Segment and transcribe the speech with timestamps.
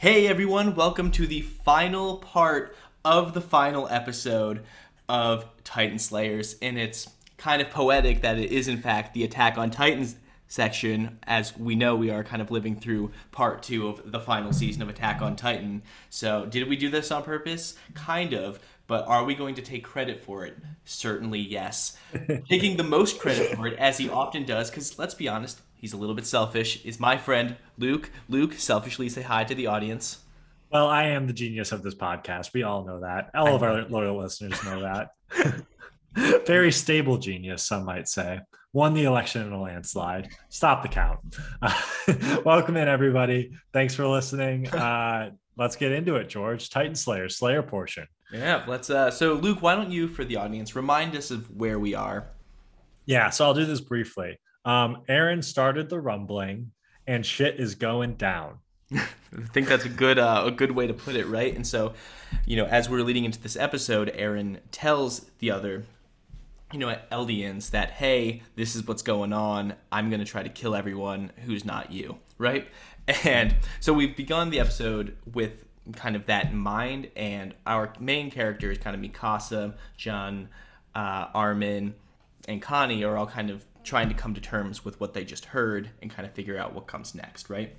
[0.00, 4.64] Hey everyone, welcome to the final part of the final episode
[5.10, 6.56] of Titan Slayers.
[6.62, 10.16] And it's kind of poetic that it is, in fact, the Attack on Titans
[10.48, 14.54] section, as we know we are kind of living through part two of the final
[14.54, 15.82] season of Attack on Titan.
[16.08, 17.76] So, did we do this on purpose?
[17.92, 18.58] Kind of.
[18.86, 20.56] But are we going to take credit for it?
[20.86, 21.98] Certainly, yes.
[22.48, 25.92] Taking the most credit for it, as he often does, because let's be honest, he's
[25.92, 28.10] a little bit selfish, is my friend Luke.
[28.28, 30.18] Luke, selfishly say hi to the audience.
[30.70, 32.52] Well, I am the genius of this podcast.
[32.52, 33.30] We all know that.
[33.34, 35.64] All of our loyal listeners know that.
[36.46, 38.40] Very stable genius, some might say.
[38.72, 40.28] Won the election in a landslide.
[40.48, 41.18] Stop the count.
[41.60, 41.74] Uh,
[42.44, 43.50] welcome in, everybody.
[43.72, 44.68] Thanks for listening.
[44.80, 46.70] Uh, let's get into it, George.
[46.70, 48.06] Titan Slayer, Slayer portion.
[48.32, 48.88] Yeah, let's.
[48.88, 52.30] Uh, so, Luke, why don't you, for the audience, remind us of where we are?
[53.06, 54.38] Yeah, so I'll do this briefly.
[54.64, 56.72] Um, Eren started the rumbling,
[57.06, 58.58] and shit is going down.
[58.92, 59.06] I
[59.52, 61.54] think that's a good uh, a good way to put it, right?
[61.54, 61.94] And so,
[62.44, 65.84] you know, as we're leading into this episode, Eren tells the other,
[66.72, 69.74] you know, Eldians that hey, this is what's going on.
[69.92, 72.66] I'm gonna try to kill everyone who's not you, right?
[73.24, 78.30] And so we've begun the episode with kind of that in mind, and our main
[78.30, 80.48] characters, kind of Mikasa, John,
[80.94, 81.94] uh, Armin,
[82.46, 85.44] and Connie, are all kind of trying to come to terms with what they just
[85.44, 87.76] heard and kind of figure out what comes next, right?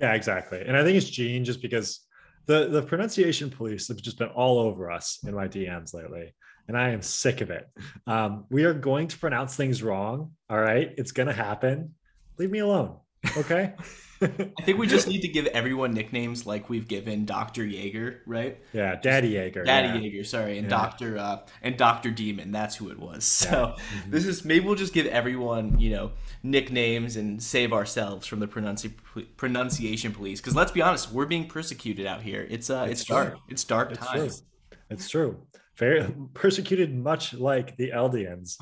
[0.00, 0.60] Yeah, exactly.
[0.60, 2.00] And I think it's Jean just because
[2.46, 6.34] the the pronunciation police have just been all over us in my DMs lately,
[6.68, 7.68] and I am sick of it.
[8.06, 10.32] Um, we are going to pronounce things wrong.
[10.48, 11.94] All right, it's going to happen.
[12.38, 12.96] Leave me alone.
[13.36, 13.74] Okay.
[14.22, 18.58] I think we just need to give everyone nicknames like we've given Doctor Jaeger, right?
[18.72, 19.64] Yeah, Daddy Jaeger.
[19.64, 20.04] Daddy yeah.
[20.04, 20.76] Jaeger, sorry, and yeah.
[20.76, 22.52] Doctor uh, and Doctor Demon.
[22.52, 23.24] That's who it was.
[23.46, 23.84] So yeah.
[24.00, 24.10] mm-hmm.
[24.10, 28.46] this is maybe we'll just give everyone you know nicknames and save ourselves from the
[28.46, 28.94] pronunci-
[29.36, 30.40] pronunciation police.
[30.40, 32.46] Because let's be honest, we're being persecuted out here.
[32.48, 33.38] It's uh, it's, it's dark.
[33.48, 34.40] It's dark it's times.
[34.40, 34.78] True.
[34.90, 35.46] It's true
[35.76, 38.56] very persecuted much like the Eldians.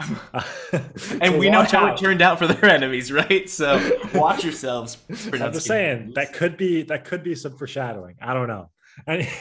[1.21, 1.99] and we know how out.
[1.99, 3.49] it turned out for their enemies, right?
[3.49, 4.99] So watch yourselves.
[5.09, 8.17] I'm just saying that could be that could be some foreshadowing.
[8.21, 8.71] I don't know.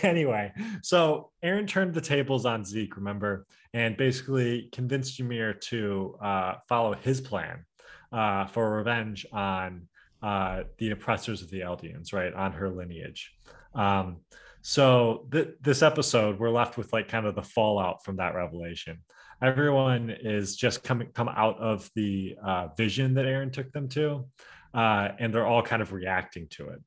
[0.02, 0.52] anyway,
[0.82, 6.94] so Eren turned the tables on Zeke, remember, and basically convinced Ymir to uh, follow
[6.94, 7.64] his plan
[8.12, 9.88] uh, for revenge on
[10.24, 13.34] uh, the oppressors of the Eldians, right, on her lineage.
[13.76, 14.22] Um,
[14.66, 19.04] so th- this episode, we're left with like kind of the fallout from that revelation.
[19.42, 24.26] Everyone is just coming come out of the uh, vision that Eren took them to,
[24.74, 26.80] uh, and they're all kind of reacting to it.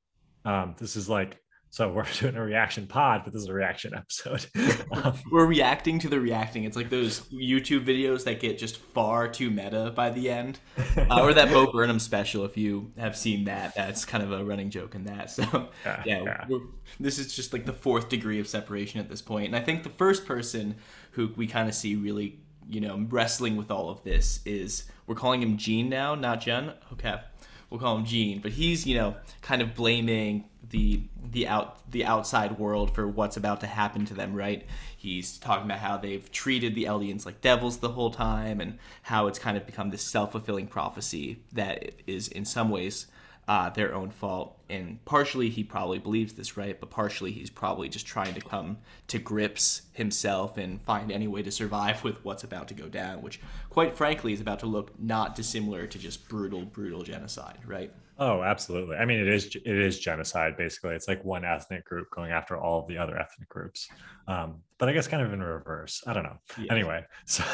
[0.47, 1.39] Um, this is like
[1.77, 4.47] so we're doing a reaction pod, but this is a reaction episode.
[4.93, 6.65] um, we're reacting to the reacting.
[6.65, 10.59] It's like those YouTube videos that get just far too meta by the end,
[10.97, 12.47] uh, or that Bo Burnham special.
[12.47, 15.31] If you have seen that, that's kind of a running joke in that.
[15.31, 16.59] So yeah, yeah, yeah.
[16.99, 19.49] this is just like the fourth degree of separation at this point.
[19.49, 20.77] And I think the first person
[21.11, 22.39] who we kind of see really,
[22.71, 26.73] you know, wrestling with all of this is we're calling him Gene now, not Jen.
[26.95, 27.21] Okay,
[27.69, 32.05] we'll call him Gene, but he's you know kind of blaming the the out the
[32.05, 34.67] outside world for what's about to happen to them, right?
[34.97, 39.27] He's talking about how they've treated the Eldians like devils the whole time, and how
[39.27, 43.07] it's kind of become this self fulfilling prophecy that is in some ways
[43.49, 44.59] uh, their own fault.
[44.69, 46.79] And partially he probably believes this, right?
[46.79, 48.79] But partially he's probably just trying to come
[49.09, 53.23] to grips himself and find any way to survive with what's about to go down,
[53.23, 53.41] which,
[53.71, 57.93] quite frankly, is about to look not dissimilar to just brutal, brutal genocide, right?
[58.19, 58.97] Oh, absolutely.
[58.97, 60.95] I mean, it is it is genocide basically.
[60.95, 63.89] It's like one ethnic group going after all of the other ethnic groups.
[64.27, 66.03] Um, but I guess kind of in reverse.
[66.07, 66.39] I don't know.
[66.59, 66.73] Yeah.
[66.73, 67.45] Anyway, so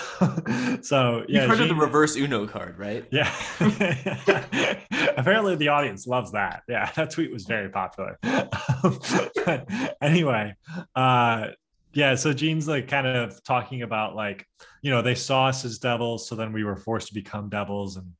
[0.83, 3.05] so yeah, you've heard of the reverse Uno card, right?
[3.11, 3.33] Yeah.
[5.17, 6.63] Apparently, the audience loves that.
[6.69, 8.19] Yeah, that tweet was very popular.
[8.23, 9.69] but
[10.01, 10.55] anyway,
[10.95, 11.49] uh,
[11.93, 12.15] yeah.
[12.15, 14.47] So Gene's like kind of talking about like
[14.81, 17.97] you know they saw us as devils, so then we were forced to become devils
[17.97, 18.13] and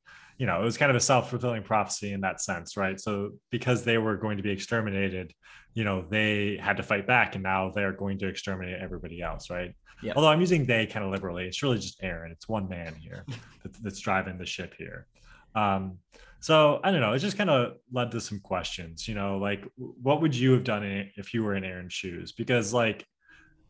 [0.43, 2.99] you know, it was kind of a self-fulfilling prophecy in that sense, right?
[2.99, 5.33] So because they were going to be exterminated,
[5.73, 9.49] you know, they had to fight back and now they're going to exterminate everybody else,
[9.49, 9.73] right?
[10.01, 10.11] Yeah.
[10.17, 12.29] Although I'm using they kind of liberally, it's really just Eren.
[12.33, 13.23] It's one man here
[13.63, 15.07] that's, that's driving the ship here.
[15.55, 15.99] Um,
[16.41, 17.13] so I don't know.
[17.13, 20.65] It just kind of led to some questions, you know, like what would you have
[20.65, 20.83] done
[21.15, 22.33] if you were in Eren's shoes?
[22.33, 23.05] Because like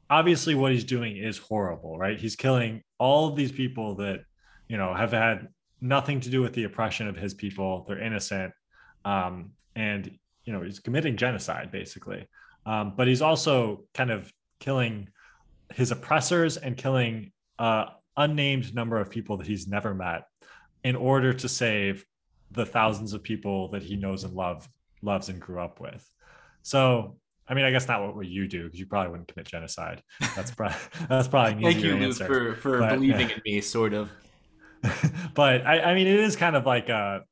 [0.09, 2.19] obviously what he's doing is horrible, right?
[2.19, 4.21] He's killing all of these people that,
[4.67, 5.49] you know, have had
[5.83, 7.85] nothing to do with the oppression of his people.
[7.87, 8.53] They're innocent.
[9.03, 12.27] Um, and, you know, he's committing genocide basically.
[12.65, 15.09] Um, but he's also kind of killing
[15.73, 17.85] his oppressors and killing uh,
[18.15, 20.23] unnamed number of people that he's never met
[20.83, 22.05] in order to save
[22.51, 24.67] the thousands of people that he knows and love
[25.01, 26.07] loves and grew up with.
[26.61, 29.47] So I mean, I guess not what would you do because you probably wouldn't commit
[29.47, 30.01] genocide.
[30.35, 30.77] That's probably
[31.09, 33.35] that's probably an Thank you, Luke, for for But, believing yeah.
[33.35, 34.09] in me, sort of.
[35.33, 37.23] but I, I mean, it is kind of like a,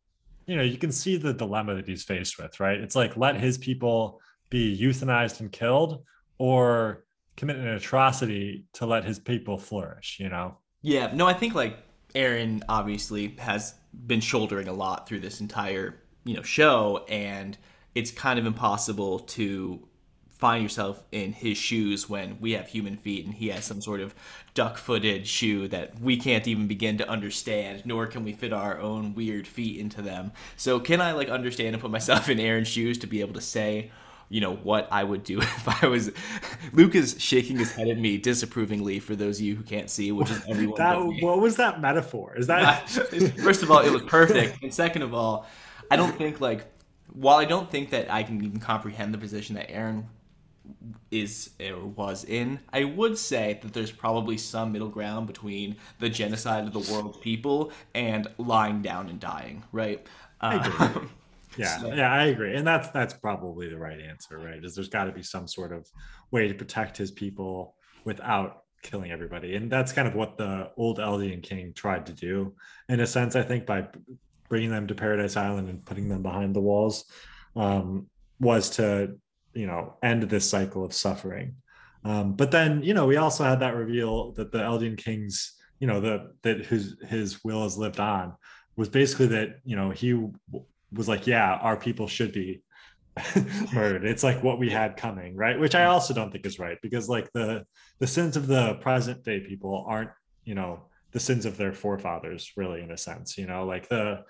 [0.45, 2.80] you know, you can see the dilemma that he's faced with, right?
[2.80, 4.19] It's like let his people
[4.50, 6.03] be euthanized and killed,
[6.38, 7.06] or
[7.38, 10.18] commit an atrocity to let his people flourish.
[10.19, 10.57] You know?
[10.81, 11.77] Yeah, no, I think like
[12.13, 13.75] Eren obviously has
[14.06, 17.57] been shouldering a lot through this entire, you know, show and
[17.94, 19.88] it's kind of impossible to
[20.42, 24.02] find yourself in his shoes when we have human feet and he has some sort
[24.02, 24.16] of
[24.56, 29.14] duck-footed shoe that we can't even begin to understand nor can we fit our own
[29.14, 30.32] weird feet into them.
[30.58, 33.42] So can I like understand and put myself in Eren's shoes to be able to
[33.42, 33.92] say
[34.30, 36.10] you know what I would do if I was.
[36.74, 39.00] Luke is shaking his head at me disapprovingly.
[39.00, 40.78] For those of you who can't see, which is everyone.
[40.78, 42.34] That what was that metaphor?
[42.38, 42.90] Is that
[43.44, 45.46] First of all, it was perfect, and second of all,
[45.92, 46.64] I don't think like
[47.12, 50.06] while I don't think that I can even comprehend the position that Eren
[51.12, 56.09] is or was in, I would say that there's probably some middle ground between the
[56.09, 60.06] genocide of the world people and lying down and dying, right?
[60.39, 60.89] Uh,
[61.57, 64.63] Yeah, So- yeah, I agree, and that's that's probably the right answer, right?
[64.63, 65.85] Is there's got to be some sort of
[66.31, 67.75] way to protect his people
[68.06, 72.56] without killing everybody, and that's kind of what the old Eldian king tried to do,
[72.88, 73.35] in a sense.
[73.35, 73.88] I think by
[74.47, 77.03] bringing them to Paradise Island and putting them behind the walls,
[77.57, 78.07] um,
[78.39, 79.18] was to
[79.53, 81.56] you know end this cycle of suffering.
[82.03, 85.88] Um, but then you know we also had that reveal that the Eldian kings, you
[85.88, 88.36] know, the that his his will has lived on,
[88.75, 90.30] was basically that you know he
[90.94, 92.62] was like, yeah, our people should be
[93.74, 94.06] murdered.
[94.06, 95.59] It's like what we had coming, right?
[95.59, 97.65] Which I also don't think is right because like the
[98.00, 100.12] the sins of the present day people aren't,
[100.44, 103.38] you know, the sins of their forefathers, really, in a sense.
[103.38, 104.24] You know, like the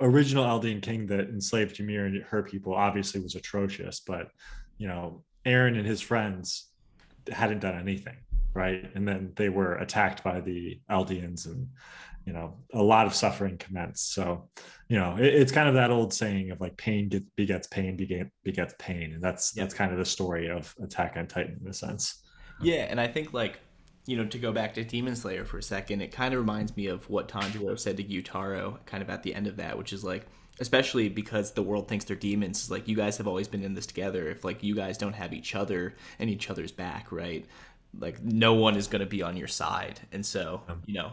[0.00, 4.28] original Eldian king that enslaved Ymir and her people obviously was atrocious, but
[4.78, 6.70] you know, Eren and his friends
[7.30, 8.16] hadn't done anything,
[8.54, 8.90] right?
[8.94, 11.68] And then they were attacked by the Eldians and
[12.26, 14.12] you know, a lot of suffering commenced.
[14.12, 14.50] So,
[14.88, 17.96] you know, it, it's kind of that old saying of like pain gets, begets pain,
[17.96, 19.14] beget, begets pain.
[19.14, 19.64] And that's, Yeah.
[19.64, 22.22] that's kind of the story of Attack on Titan in a sense.
[22.60, 23.60] Yeah, and I think like
[24.10, 26.76] you know to go back to Demon Slayer for a second, it kind of reminds
[26.76, 29.92] me of what Tanjiro said to Gyutaro, kind of at the end of that, which
[29.92, 30.26] is like,
[30.58, 32.64] especially because the world thinks they're demons.
[32.64, 34.28] Is like you guys have always been in this together.
[34.28, 37.46] If like you guys don't have each other and each other's back, right?
[37.96, 41.12] Like no one is going to be on your side, and so you know.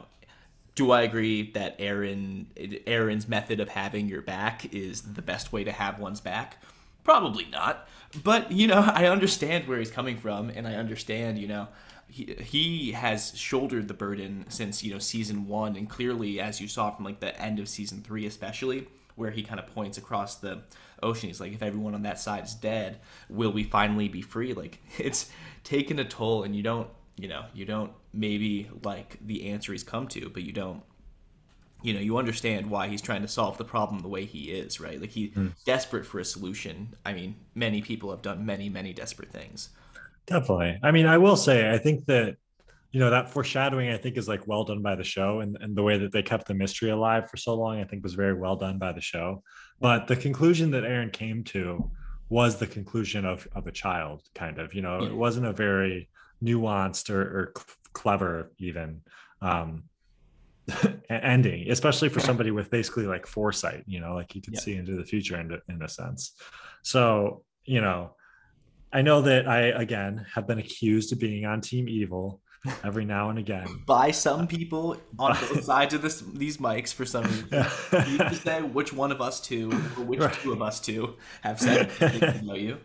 [0.73, 2.45] Do I agree that Eren
[2.85, 6.61] Eren's method of having your back is the best way to have one's back?
[7.03, 7.87] Probably not.
[8.23, 11.67] But, you know, I understand where he's coming from and I understand, you know,
[12.17, 16.67] he, he has shouldered the burden since, you know, season 1 and clearly as you
[16.67, 20.35] saw from like the end of season 3 especially where he kind of points across
[20.35, 20.61] the
[21.01, 22.99] ocean he's like if everyone on that side is dead,
[23.29, 24.53] will we finally be free?
[24.53, 25.29] Like it's
[25.63, 29.83] taken a toll and you don't, you know, you don't maybe like the answer he's
[29.83, 30.81] come to, but you don't
[31.83, 34.79] you know you understand why he's trying to solve the problem the way he is
[34.79, 34.99] right?
[34.99, 35.49] Like he's hmm.
[35.65, 36.95] desperate for a solution.
[37.05, 39.69] I mean many people have done many many desperate things
[40.27, 40.79] Definitely.
[40.83, 42.35] I mean, I will say, I think that,
[42.91, 45.75] you know, that foreshadowing, I think is like well done by the show and, and
[45.75, 48.33] the way that they kept the mystery alive for so long, I think was very
[48.33, 49.41] well done by the show.
[49.79, 51.89] But the conclusion that Eren came to
[52.29, 55.07] was the conclusion of, of a child kind of, you know, Yeah.
[55.09, 56.09] it wasn't a very
[56.43, 57.53] nuanced or, or
[57.93, 59.01] clever even
[59.41, 59.83] um,
[61.09, 64.59] ending, especially for somebody with basically like foresight, you know, like you could Yeah.
[64.59, 66.33] see into the future in, in a sense.
[66.83, 68.16] So, you know,
[68.91, 72.41] I know that I again have been accused of being on Team Evil
[72.83, 73.67] every now and again.
[73.85, 78.29] by some people on both sides of this these mics for some reason you need
[78.29, 80.33] to say which one of us two or which Right.
[80.33, 82.77] two of us two have said things about you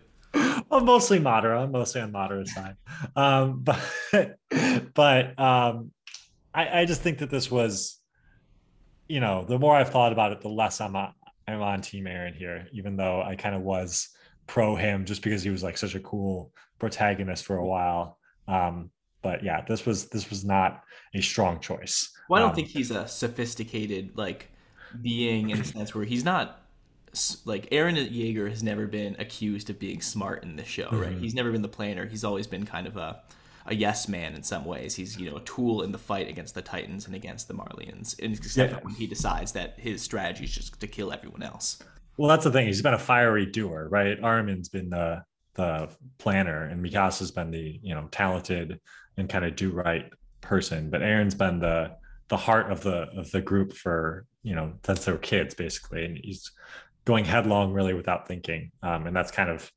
[0.70, 2.76] well, mostly Madara, mostly on Madara's side.
[3.14, 4.38] Um, but
[4.94, 5.90] but um,
[6.54, 7.98] I, I just think that this was,
[9.08, 11.12] you know, the more I've thought about it, the less I'm on,
[11.46, 14.08] I'm on Team Eren here, even though I kind of was
[14.46, 18.18] pro him just because he was like such a cool protagonist for a while.
[18.48, 18.90] Um,
[19.22, 20.82] but yeah, this was this was not
[21.14, 22.10] a strong choice.
[22.28, 24.50] well i don't Um, think he's a sophisticated like
[25.00, 26.58] being in a sense where he's not
[27.44, 31.10] like Eren Yeager has never been accused of being smart in this show, right?
[31.14, 31.20] Mhm.
[31.20, 32.06] He's never been the planner.
[32.06, 33.20] He's always been kind of a
[33.66, 34.94] a yes man in some ways.
[34.96, 38.18] He's you know a tool in the fight against the Titans and against the Marleyans,
[38.22, 38.78] and except Yeah.
[38.80, 41.78] when he decides that his strategy is just to kill everyone else.
[42.16, 42.66] Well, that's the thing.
[42.66, 44.18] He's been a fiery doer, right?
[44.22, 45.22] Armin's been the
[45.54, 45.88] the
[46.18, 48.80] planner, and Mikasa's been the you know talented
[49.16, 50.90] and kind of do right person.
[50.90, 51.96] But Eren's been the
[52.28, 56.04] the heart of the of the group for you know since they were kids, basically,
[56.04, 56.50] and he's
[57.04, 58.70] going headlong really without thinking.
[58.82, 59.70] Um, and that's kind of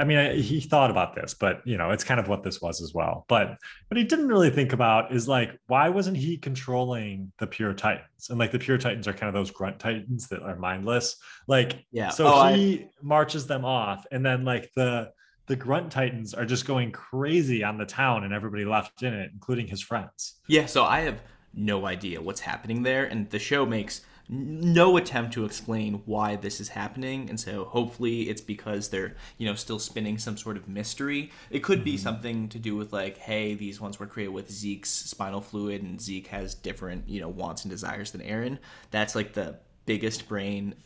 [0.00, 2.80] I mean, he thought about this, but you know, it's kind of what this was
[2.80, 3.26] as well.
[3.28, 7.74] But what he didn't really think about is like, why wasn't he controlling the pure
[7.74, 8.30] titans?
[8.30, 11.16] And like the pure titans are kind of those grunt titans that are mindless.
[11.46, 12.08] Like, Yeah.
[12.08, 15.12] So Oh, he marches them off, and then like the
[15.46, 19.32] the grunt titans are just going crazy on the town and everybody left in it,
[19.34, 20.36] including his friends.
[20.46, 21.20] Yeah, so I have
[21.52, 26.60] no idea what's happening there, and the show makes no attempt to explain why this
[26.60, 30.68] is happening, and so hopefully it's because they're you know still spinning some sort of
[30.68, 31.32] mystery.
[31.50, 32.02] It could be mm-hmm.
[32.02, 36.00] something to do with like, hey, these ones were created with Zeke's spinal fluid, and
[36.00, 38.58] Zeke has different you know wants and desires than Eren.
[38.92, 40.76] That's like the biggest brain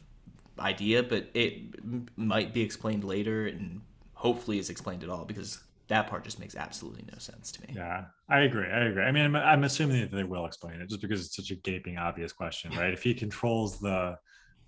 [0.58, 3.82] idea, but it m- might be explained later, and
[4.14, 7.68] hopefully is explained at all because that part just makes absolutely no sense to me.
[7.74, 8.66] Yeah, I agree.
[8.66, 9.02] I agree.
[9.02, 11.56] I mean, I'm, I'm assuming that they will explain it just because it's such a
[11.56, 12.92] gaping obvious question, right?
[12.92, 14.16] If he controls the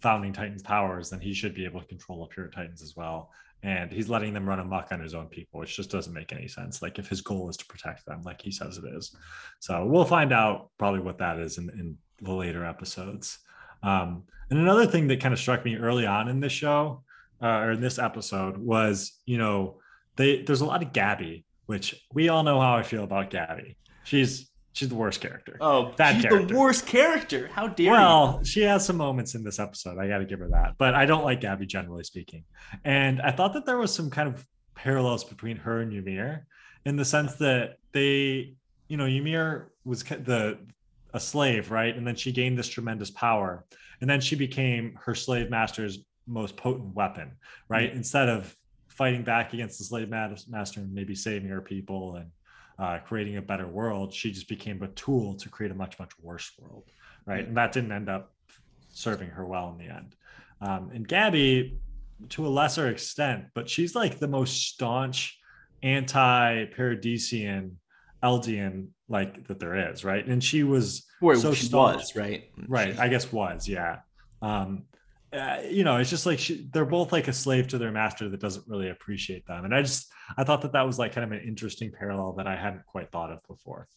[0.00, 3.30] founding Titans' powers, then he should be able to control the pure Titans as well.
[3.62, 6.46] And he's letting them run amok on his own people, which just doesn't make any
[6.46, 6.82] sense.
[6.82, 9.16] Like if his goal is to protect them, like he says it is.
[9.61, 13.38] So we'll find out probably what that is in, in the later episodes.
[13.82, 17.02] Um, and another thing that kind of struck me early on in this show
[17.42, 19.78] uh, or in this episode was, you know,
[20.16, 23.76] they there's a lot of Gabby, which we all know how I feel about Gabby.
[24.04, 25.56] She's she's the worst character.
[25.61, 26.46] Oh, That she's character.
[26.46, 27.49] the worst character.
[27.52, 27.92] How dare you?
[27.92, 29.99] Well, she has some moments in this episode.
[29.99, 30.75] I got to give her that.
[30.78, 32.44] But I don't like Gabby generally speaking.
[32.85, 34.44] And I thought that there was some kind of
[34.75, 36.46] parallels between her and Ymir
[36.85, 38.54] in the sense that they,
[38.88, 40.58] you know, Ymir was the
[41.14, 41.96] a slave, right?
[41.96, 43.64] And then she gained this tremendous power.
[44.02, 47.32] And then she became her slave master's most potent weapon,
[47.68, 47.90] right?
[47.90, 47.96] Mm.
[47.96, 48.54] Instead of
[48.97, 52.31] fighting back against the slave master and maybe saving her people and
[52.79, 56.12] uh, creating a better world, she just became a tool to create a much, much
[56.21, 56.85] worse world
[57.26, 57.47] right?
[57.47, 58.33] And that didn't end up
[58.91, 60.15] serving her well in the end.
[60.61, 61.79] Um, and Gabby,
[62.31, 65.38] to a lesser extent, but she's like the most staunch
[65.83, 67.73] anti-Paradisian
[68.23, 70.26] Eldian like that there is, right?
[70.26, 71.97] And she was Where so she staunch.
[71.97, 72.45] was, right?
[72.69, 73.99] right i guess was yeah
[74.43, 74.85] um
[75.33, 78.28] uh, you know it's just like she, they're both like a slave to their master
[78.28, 81.25] that doesn't really appreciate them and i just i thought that that was like kind
[81.25, 83.88] of an interesting parallel that i hadn't quite thought of before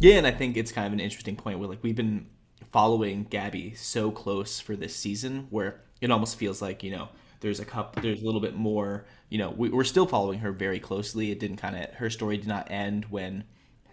[0.00, 2.26] Yeah, and I think it's kind of an interesting point where like we've been
[2.72, 7.08] following Gabby so close for this season where it almost feels like, you know,
[7.40, 10.52] there's a cup there's a little bit more, you know, we, we're still following her
[10.52, 11.30] very closely.
[11.30, 13.44] It didn't kind of her story did not end when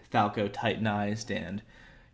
[0.10, 1.62] Falco titanized and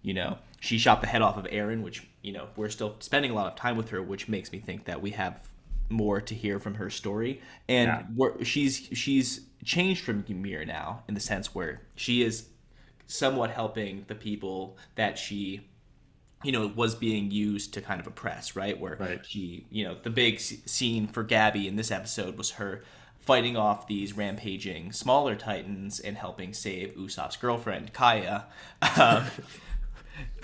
[0.01, 3.31] you know, she shot the head off of Eren, which, you know, we're still spending
[3.31, 5.41] a lot of time with her, which makes me think that we have
[5.89, 7.41] more to hear from her story.
[7.69, 8.43] And Yeah.
[8.43, 12.49] she's she's changed from Ymir now in the sense where she is
[13.07, 15.61] somewhat helping the people that she
[16.43, 19.25] you know was being used to kind of oppress right where Right.
[19.25, 22.83] she you know the big scene for gabby in this episode was her
[23.19, 28.45] fighting off these rampaging smaller titans and helping save usopp's girlfriend kaya
[28.99, 29.23] um,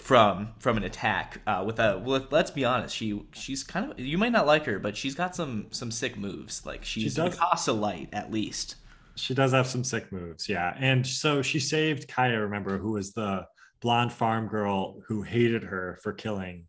[0.04, 3.98] from from an attack uh, with a well, let's be honest she she's kind of
[4.00, 7.38] you might not like her but she's got some some sick moves like she's does.
[7.38, 8.76] Mikasa light at least
[9.16, 10.74] She does have some sick moves, yeah.
[10.80, 13.46] And so she saved Kaya, remember, who was the
[13.80, 16.66] blonde farm girl who hated her for killing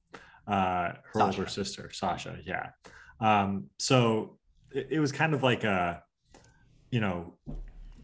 [0.46, 1.40] uh, her Sasha.
[1.40, 2.36] older sister, Sasha.
[2.44, 2.70] Yeah.
[3.20, 4.36] Um, so
[4.70, 6.02] it, it was kind of like a,
[6.90, 7.34] you know,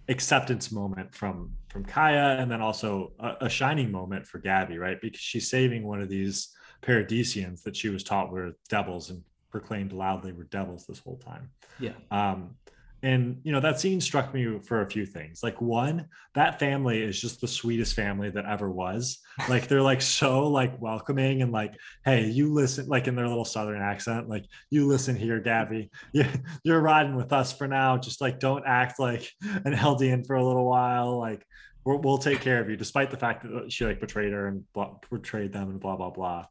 [0.08, 5.00] acceptance moment from from Kaya, and then also a, a shining moment for Gabby, right?
[5.00, 9.92] Because she's saving one of these Paradisians that she was taught were devils and proclaimed
[9.92, 11.50] loudly were devils this whole time.
[11.78, 12.56] yeah Um,
[13.02, 15.42] and you know that scene struck me for a few things.
[15.42, 19.18] Like one, that family is just the sweetest family that ever was.
[19.48, 23.44] Like they're like so like welcoming and like, hey, you listen, like in their little
[23.44, 25.90] southern accent, like you listen here, Gabby.
[26.12, 26.24] You,
[26.64, 27.96] you're riding with us for now.
[27.96, 31.18] Just like don't act like an Eldian for a little while.
[31.18, 31.46] Like
[31.84, 34.64] we'll, we'll take care of you, despite the fact that she like betrayed her and
[34.72, 36.46] blah, betrayed them and blah blah blah.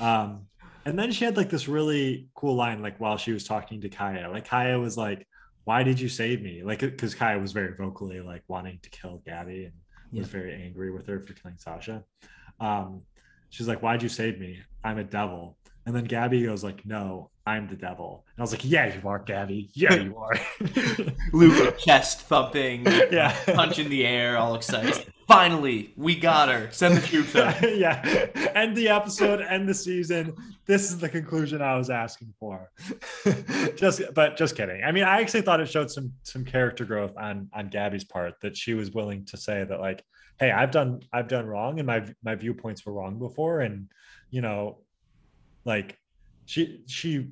[0.00, 0.46] Um,
[0.84, 3.88] and then she had like this really cool line, like while she was talking to
[3.88, 4.30] Kaya.
[4.30, 5.26] Like Kaya was like,
[5.64, 9.22] "Why did you save me?" Like because Kaya was very vocally like wanting to kill
[9.26, 9.74] Gabby and
[10.18, 12.04] was very angry with her for killing Sasha.
[12.60, 13.02] Um,
[13.50, 14.60] she's like, "Why'd you save me?
[14.84, 18.52] I'm a devil." And then Gabby goes like, "No, I'm the devil." And I was
[18.52, 19.70] like, "Yeah, you are, Gabby.
[19.74, 20.34] Yeah, you are."
[21.32, 23.36] luke chest thumping yeah.
[23.46, 25.11] punch in the air, all excited.
[25.28, 26.68] Finally, we got her.
[26.70, 27.60] Send the troops up.
[27.62, 28.26] yeah.
[28.54, 30.34] End the episode, end the season.
[30.66, 32.70] This is the conclusion I was asking for.
[33.76, 34.82] just but just kidding.
[34.82, 38.34] I mean, I actually thought it showed some some character growth on on Gabby's part
[38.42, 40.04] that she was willing to say that like,
[40.38, 43.60] hey, I've done I've done wrong and my my viewpoints were wrong before.
[43.60, 43.88] And
[44.30, 44.78] you know,
[45.64, 45.98] like
[46.46, 47.28] she she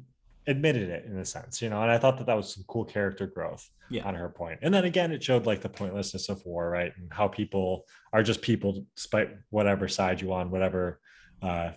[0.47, 2.85] admitted it in a sense, you know, and I thought that that was some cool
[2.85, 4.05] character growth Yeah.
[4.05, 4.59] on her point.
[4.63, 6.93] And then again, it showed like the pointlessness of war, right?
[6.97, 11.01] And how people are just people despite whatever side you on, whatever
[11.43, 11.73] uh,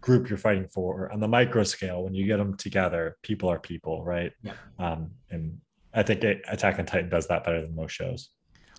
[0.00, 1.10] group you're fighting for.
[1.12, 4.32] On the micro scale, when you get them together, people are people, right?
[4.42, 4.52] Yeah.
[4.78, 5.58] Um, and
[5.94, 8.30] I think it, Attack on Titan does that better than most shows.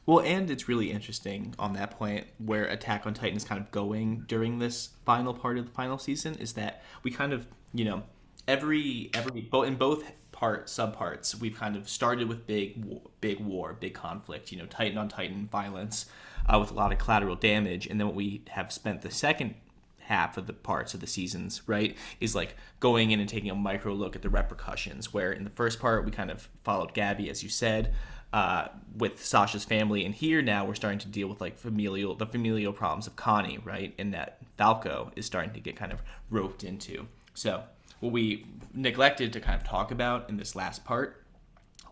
[0.06, 3.70] Well, and it's really interesting on that point where Attack on Titan is kind of
[3.72, 7.86] going during this final part of the final season is that we kind of, you
[7.86, 8.02] know,
[8.48, 12.84] every every both in both part subparts we've kind of started with big
[13.22, 16.08] big war, big conflict, you know, Titan on Titan violence
[16.48, 19.56] uh, with a lot of collateral damage, and then what we have spent the second
[20.00, 23.56] half of the parts of the seasons, right, is like going in and taking a
[23.56, 25.14] micro look at the repercussions.
[25.14, 27.94] Where in the first part, we kind of followed Gabby, as you said,
[28.34, 32.26] uh, with Sasha's family, and here now we're starting to deal with like familial, the
[32.26, 36.64] familial problems of Connie, right, and that Falco is starting to get kind of roped
[36.64, 37.08] into.
[37.34, 37.64] So
[38.02, 41.24] what we neglected to kind of talk about in this last part,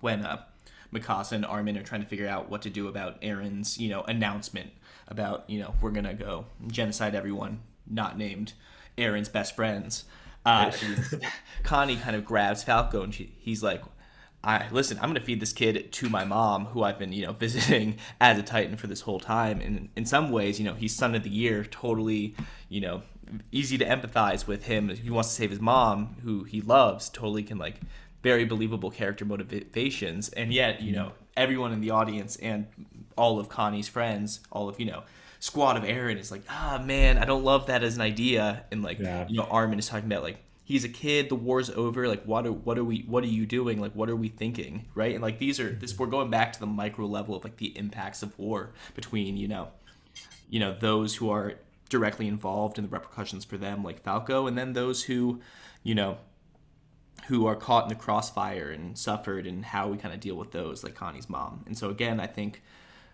[0.02, 0.44] when uh,
[0.94, 4.02] Mikasa and Armin are trying to figure out what to do about Eren's, you know,
[4.04, 4.72] announcement
[5.08, 8.54] about, you know, we're gonna go genocide everyone not named
[8.98, 10.06] Eren's best friends.
[10.46, 10.72] Uh,
[11.64, 13.82] Connie kind of grabs Falco and she, he's like,
[14.44, 17.34] I listen, I'm gonna feed this kid to my mom, who I've been, you know,
[17.46, 19.62] visiting as a Titan for this whole time.
[19.62, 22.36] And in some ways, you know, he's son of the year, totally,
[22.70, 23.02] you know,
[23.52, 24.90] easy to empathize with him.
[24.90, 27.76] He wants to save his mom, who he loves, totally can like
[28.24, 30.30] very believable character motivations.
[30.30, 32.68] And yet, you know, everyone in the audience and
[33.18, 35.04] all of Connie's friends, all of, you know,
[35.40, 38.66] squad of Eren is like, ah man, I don't love that as an idea.
[38.72, 39.26] And like, Yeah.
[39.28, 42.08] you know, Armin is talking about like he's a kid, the war's over.
[42.08, 43.80] Like, what are what are we what are you doing?
[43.80, 44.86] Like, what are we thinking?
[44.96, 45.14] Right?
[45.14, 47.78] And like these are this we're going back to the micro level of like the
[47.78, 49.70] impacts of war between you know,
[50.50, 51.56] you know those who are
[51.90, 55.42] directly involved in the repercussions for them, like Falco, and then those who,
[55.84, 56.18] you know.
[57.28, 60.52] Who are caught in the crossfire and suffered, and how we kind of deal with
[60.52, 61.64] those, like Connie's mom.
[61.68, 62.64] And so, again, I think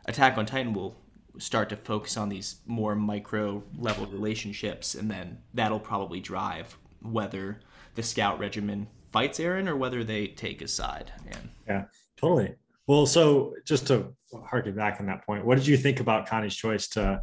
[0.06, 0.96] Attack on Titan will
[1.38, 7.60] start to focus on these more micro level relationships, and then that'll probably drive whether
[7.96, 11.12] the scout regiment fights Eren or whether they take his side.
[11.28, 11.86] And Yeah,
[12.16, 12.56] totally.
[12.88, 14.14] Well, so just to
[14.46, 17.22] harken back on that point, what did you think about Connie's choice to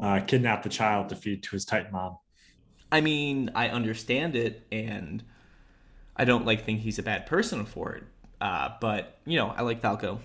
[0.00, 2.18] uh, kidnap the child to feed to his Titan mom?
[2.90, 5.24] I mean, I understand it, and
[6.16, 8.04] I don't like think he's a bad person for it.
[8.40, 10.20] Uh, but you know, I like Falco,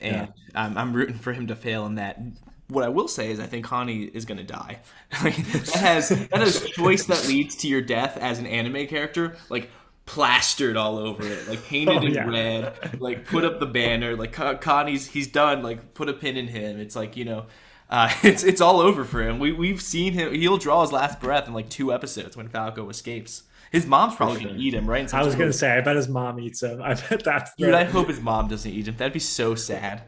[0.00, 2.20] and I'm, I'm rooting for him to fail in that.
[2.68, 4.80] What I will say is, I think Connie is gonna die.
[5.24, 9.36] like, that has that has choice that leads to your death as an anime character,
[9.50, 9.70] like
[10.06, 12.24] plastered all over it, like painted Oh, in yeah.
[12.24, 16.48] red, like put up the banner, like Connie's he's done, like put a pin in
[16.48, 16.80] him.
[16.80, 17.46] It's like you know.
[17.88, 19.38] Uh, it's it's all over for him.
[19.38, 20.34] We we've seen him.
[20.34, 23.44] He'll draw his last breath in like two episodes when Falco escapes.
[23.72, 25.12] His mom's probably gonna eat him, right?
[25.12, 26.80] I was gonna say, I bet his mom eats him.
[26.84, 27.52] I bet that's.
[27.56, 28.96] Dude, I hope his mom doesn't eat him.
[28.96, 30.02] That'd be so sad.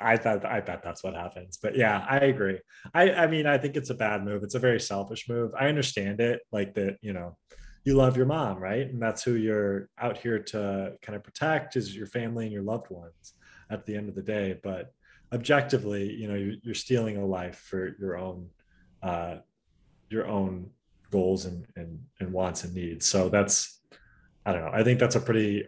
[0.00, 1.58] I thought I bet that's what happens.
[1.62, 2.58] But yeah, I agree.
[2.92, 4.42] I I mean, I think it's a bad move.
[4.42, 5.52] It's a very selfish move.
[5.58, 7.36] I understand it, like that, you know,
[7.84, 8.86] you love your mom, right?
[8.86, 12.62] And that's who you're out here to kind of protect is your family and your
[12.62, 13.34] loved ones
[13.70, 14.58] at the end of the day.
[14.62, 14.92] But
[15.32, 18.48] objectively, you know, you're, you're stealing a life for your own
[19.02, 19.36] uh
[20.10, 20.70] your own
[21.10, 23.06] goals and, and and wants and needs.
[23.06, 23.80] So that's
[24.46, 24.70] I don't know.
[24.72, 25.66] I think that's a pretty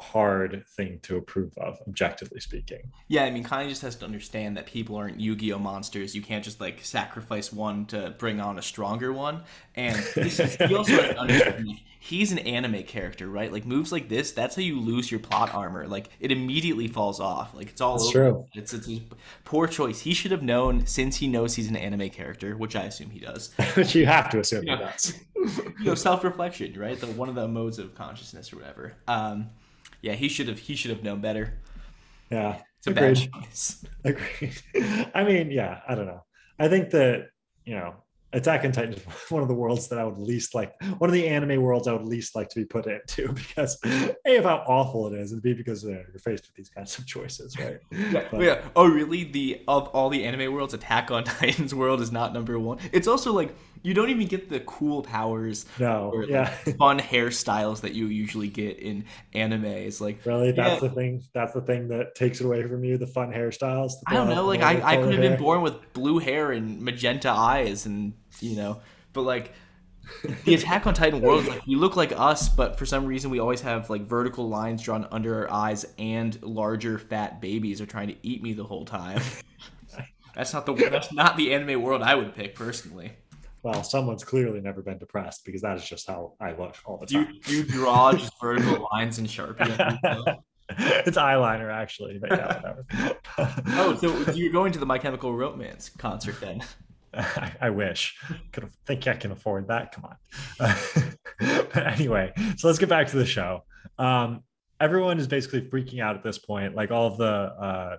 [0.00, 2.80] hard thing to approve of, objectively speaking.
[3.08, 6.14] Yeah, I mean, Connie just has to understand that people aren't Yu-Gi-Oh monsters.
[6.14, 9.42] You can't just like sacrifice one to bring on a stronger one.
[9.74, 13.52] And this is, he also has to understand he's an anime character, right?
[13.52, 15.86] Like moves like this, that's how you lose your plot armor.
[15.86, 17.54] Like it immediately falls off.
[17.54, 18.30] Like it's all That's over.
[18.30, 18.46] true.
[18.54, 19.02] It's, it's a
[19.44, 20.00] poor choice.
[20.00, 23.20] He should have known since he knows he's an anime character, which I assume he
[23.20, 23.52] does.
[23.74, 24.76] Which you have to assume Yeah.
[24.76, 25.14] he does.
[25.78, 26.98] you know, self-reflection, right?
[26.98, 28.94] The one of the modes of consciousness or whatever.
[29.06, 29.48] Um,
[30.02, 31.58] yeah, he should have he should have known better.
[32.30, 32.60] Yeah.
[32.78, 33.30] It's a bad Agreed.
[33.32, 33.84] choice.
[34.04, 35.10] Agreed.
[35.14, 36.22] I mean, yeah, I don't know.
[36.58, 37.26] I think that,
[37.66, 37.94] you know,
[38.32, 41.12] Attack on Titan is one of the worlds that I would least like, one of
[41.12, 43.76] the anime worlds I would least like to be put into because
[44.24, 46.70] A, of how awful it is, and B, because you know, you're faced with these
[46.70, 47.78] kinds of choices, right?
[47.90, 48.62] Yeah, But- yeah.
[48.76, 49.24] Oh, really?
[49.24, 52.78] The of all the anime worlds, Attack on Titan's world is not number one.
[52.92, 56.44] It's also like you don't even get the cool powers No, or like, yeah.
[56.78, 59.64] fun hairstyles that you usually get in anime.
[59.64, 60.52] It's like Really?
[60.52, 60.88] That's Yeah.
[60.88, 61.22] the thing.
[61.32, 63.92] That's the thing that takes it away from you, the fun hairstyles.
[64.06, 64.44] I don't know.
[64.44, 68.56] Like I, I could have been born with blue hair and magenta eyes, and you
[68.56, 68.80] know,
[69.12, 69.52] but like
[70.44, 73.38] the Attack on Titan world, like we look like us, but for some reason we
[73.38, 78.08] always have like vertical lines drawn under our eyes, and larger fat babies are trying
[78.08, 79.22] to eat me the whole time.
[80.34, 83.12] that's not the that's not the anime world I would pick personally.
[83.62, 87.06] Well, someone's clearly never been depressed because that is just how I look all the
[87.06, 87.28] time.
[87.32, 90.38] you, do you draw just vertical lines in Sharpie?
[90.70, 92.86] it's eyeliner actually, but yeah, whatever.
[93.68, 96.62] oh, so you're going to the My Chemical Romance concert then?
[97.12, 98.16] I, I wish.
[98.52, 99.92] Could think I can afford that.
[99.92, 100.16] Come on.
[101.38, 103.64] but anyway, so let's get back to the show.
[103.98, 104.44] Um,
[104.80, 106.74] everyone is basically freaking out at this point.
[106.74, 107.96] Like all of the uh,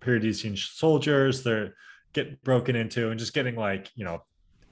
[0.00, 1.74] Paradisian soldiers, they're
[2.12, 4.22] getting broken into and just getting like you know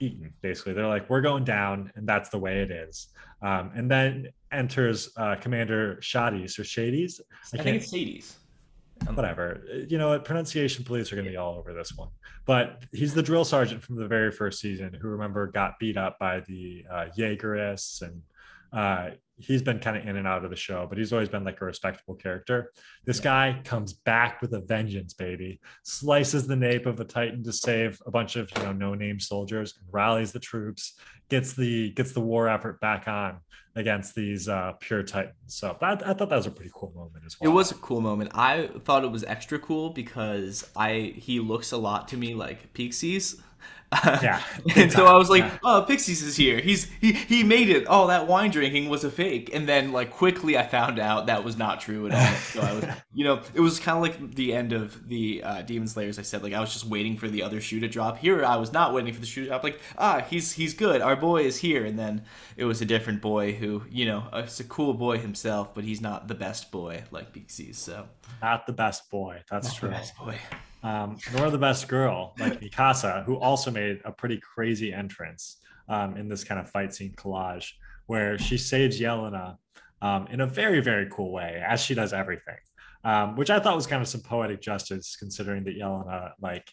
[0.01, 0.33] eaten.
[0.43, 3.09] Basically, they're like, "We're going down," and that's the way it is.
[3.43, 7.21] Um, and then enters uh, Commander Shadis or Shades.
[7.53, 8.37] I, I think it's Shades
[9.13, 9.63] whatever.
[9.89, 10.25] You know what?
[10.25, 12.09] Pronunciation police are going to be all over this one.
[12.47, 16.19] But he's the drill sergeant from the very first season who, remember, got beat up
[16.19, 18.03] by the uh, Jaegerists.
[18.03, 18.23] And
[18.75, 21.45] uh, he's been kind of in and out of the show, but he's always been
[21.45, 22.73] like a respectable character.
[23.05, 25.61] This guy comes back with a vengeance, baby.
[25.83, 29.75] Slices the nape of a Titan to save a bunch of, you know, no-name soldiers
[29.79, 30.95] and rallies the troops,
[31.29, 33.39] gets the gets the war effort back on
[33.77, 35.35] against these uh, pure titans.
[35.47, 37.51] So that, I thought that was a pretty cool moment as well.
[37.51, 38.31] It was a cool moment.
[38.35, 42.73] I thought it was extra cool because I he looks a lot to me like
[42.73, 43.41] Pixis.
[44.23, 44.43] yeah.
[44.77, 45.59] and so I was like, yeah.
[45.63, 46.59] "Oh, Pixis is here.
[46.59, 47.85] He's he he made it.
[47.89, 51.45] Oh, that wine drinking was a fake." And then like quickly I found out that
[51.45, 52.35] was not true at all.
[52.37, 55.63] So I was, you know, it was kind of like the end of the uh,
[55.63, 56.19] Demon Slayers.
[56.19, 58.19] I said like I was just waiting for the other shoe to drop.
[58.19, 59.63] Here I was not waiting for the shoe to drop.
[59.63, 61.01] Like, ah, he's he's good.
[61.01, 61.85] Our boy is here.
[61.85, 62.25] And then
[62.57, 66.01] it was a different boy who, you know, it's a cool boy himself, but he's
[66.01, 67.77] not the best boy like Pixis.
[67.77, 68.07] So
[68.43, 69.43] not the best boy.
[69.51, 69.89] That's not true.
[69.89, 70.39] The best boy
[70.85, 76.17] um, nor the best girl like Mikasa, who also made a pretty crazy entrance um,
[76.17, 77.73] in this kind of fight scene collage
[78.07, 79.57] where she saves Yelena
[80.03, 82.59] um, in a very, very cool way, as she does everything,
[83.03, 86.69] um, which I thought was kind of some poetic justice considering that Yelena like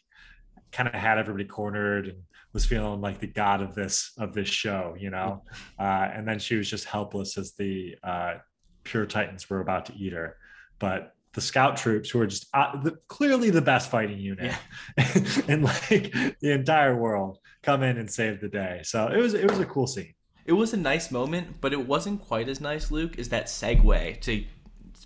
[0.73, 2.17] kind of had everybody cornered and
[2.51, 5.43] was feeling like the god of this of this show, you know,
[5.79, 8.33] uh, and then she was just helpless as the uh,
[8.83, 10.35] pure titans were about to eat her.
[10.79, 14.53] But the scout troops who are just uh, the, clearly the best fighting unit
[14.97, 15.17] yeah.
[15.47, 18.81] in like the entire world come in and save the day.
[18.83, 20.13] So it was it was a cool scene.
[20.45, 24.21] It was a nice moment, but it wasn't quite as nice, Luke, as that segue
[24.21, 24.43] to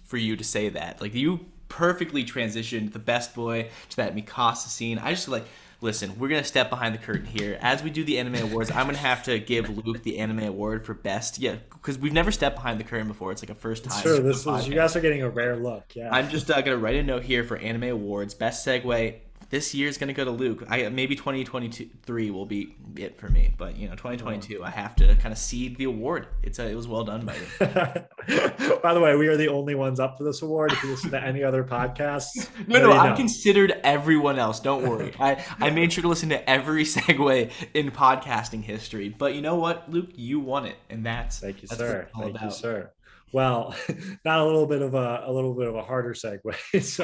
[0.05, 1.01] for you to say that.
[1.01, 4.97] Like you perfectly transitioned the best boy to that Mikasa scene.
[4.97, 5.45] I just like
[5.85, 7.57] listen, we're gonna step behind the curtain here.
[7.61, 10.85] As we do the anime awards, I'm gonna have to give Luke the anime award
[10.85, 11.39] for best.
[11.39, 13.31] Yeah, because we've never stepped behind the curtain before.
[13.31, 14.01] It's like a first time.
[14.01, 15.95] Sure, this is you guys are getting a rare look.
[15.95, 18.33] Yeah, I'm just uh, gonna write a note here for anime awards.
[18.33, 19.15] Best segue
[19.55, 20.65] this year is going to go to Luke.
[20.67, 25.15] I maybe 2023 will be it for me, but you know, 2022 I have to
[25.15, 26.27] kind of cede the award.
[26.43, 27.45] It's a, it was well done by you.
[28.83, 30.73] by the way, we are the only ones up for this award.
[30.73, 34.59] If you listen to any other podcasts, no, no, I considered everyone else.
[34.59, 39.07] Don't worry, I I made sure to listen to every segue in podcasting history.
[39.07, 42.09] But you know what, Luke, you won it, and that's thank you, that's sir.
[42.13, 42.43] Thank about.
[42.43, 42.91] you, sir.
[43.35, 43.75] Well,
[44.23, 46.55] not a little bit of a, a little bit of a harder segue.
[46.81, 47.03] So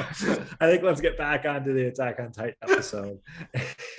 [0.60, 3.18] I think let's get back onto the Attack on Titan episode.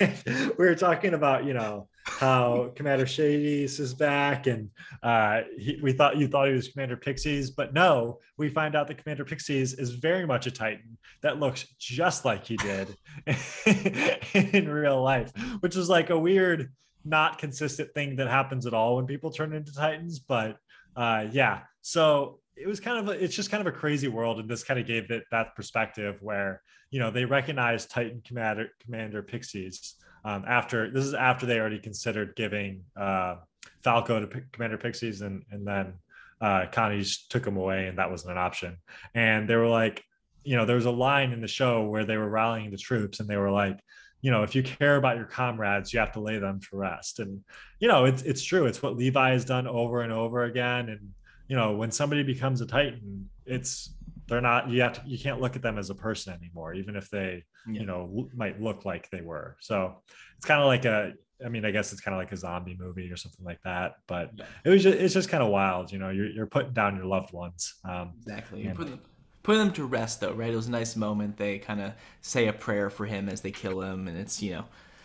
[0.00, 4.70] we were talking about, you know, how Commander Shades is back, and
[5.04, 8.88] uh, he, we thought you thought he was Commander Pixis, but no, we find out
[8.88, 12.96] that Commander Pixis is very much a Titan that looks just like he did
[14.34, 16.72] in real life, which is like a weird,
[17.04, 20.18] not consistent thing that happens at all when people turn into Titans.
[20.18, 20.56] But
[20.96, 24.38] uh, yeah, so it was kind of a, it's just kind of a crazy world
[24.38, 28.68] and this kind of gave it that perspective where you know they recognized titan commander
[28.80, 29.94] commander pixis
[30.24, 33.36] um, after this is after they already considered giving uh,
[33.82, 35.92] falco to P- commander pixis and and then
[36.40, 38.76] uh, connie took him away and that wasn't an option.
[39.14, 40.02] And they were like
[40.42, 43.20] you know there was a line in the show where they were rallying the troops
[43.20, 43.78] and they were like
[44.20, 47.18] you know if you care about your comrades you have to lay them to rest.
[47.18, 47.44] And
[47.78, 48.66] you know it's it's true.
[48.66, 51.10] It's what levi has done over and over again and
[51.48, 53.94] you know when somebody becomes a titan it's
[54.26, 56.96] they're not you have to you can't look at them as a person anymore even
[56.96, 57.80] if they yeah.
[57.80, 59.96] you know might look like they were so
[60.36, 61.12] it's kind of like a
[61.44, 63.96] i mean i guess it's kind of like a zombie movie or something like that
[64.06, 64.44] but yeah.
[64.64, 67.06] it was just, it's just kind of wild you know you're, you're putting down your
[67.06, 68.98] loved ones um, exactly you're putting,
[69.42, 72.48] putting them to rest though right it was a nice moment they kind of say
[72.48, 74.64] a prayer for him as they kill him and it's you know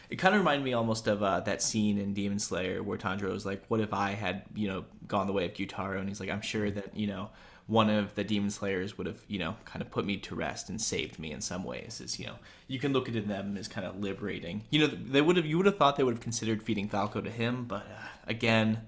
[0.09, 3.31] it kind of reminded me almost of uh, that scene in Demon Slayer where Tanjiro
[3.31, 6.19] was like, "What if I had, you know, gone the way of Gyutaro?" And he's
[6.19, 7.29] like, "I'm sure that you know."
[7.67, 10.69] One of the demon slayers would have, you know, kind of put me to rest
[10.69, 12.01] and saved me in some ways.
[12.01, 12.33] Is you know,
[12.67, 14.63] you can look at them as kind of liberating.
[14.71, 17.21] You know, they would have, you would have thought they would have considered feeding Falco
[17.21, 18.81] to him, but uh, again,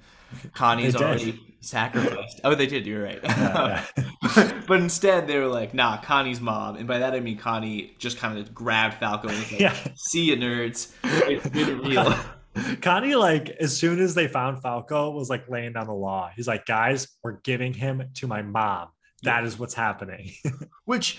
[0.54, 2.42] Connie's already sacrificed.
[2.44, 2.86] Oh, they did.
[2.86, 3.20] You're right.
[3.24, 4.62] Yeah, yeah.
[4.68, 8.18] but instead, they were like, "Nah, Connie's mom," and by that I mean Connie just
[8.18, 9.76] kind of grabbed Falco and was like, yeah.
[9.96, 10.92] "See you, nerds.
[11.04, 12.16] It's been real."
[12.82, 16.30] Connie, like, as soon as they found Falco, was like laying down the law.
[16.36, 18.90] He's like, guys, we're giving him to my mom.
[19.24, 20.32] That is what's happening.
[20.84, 21.18] Which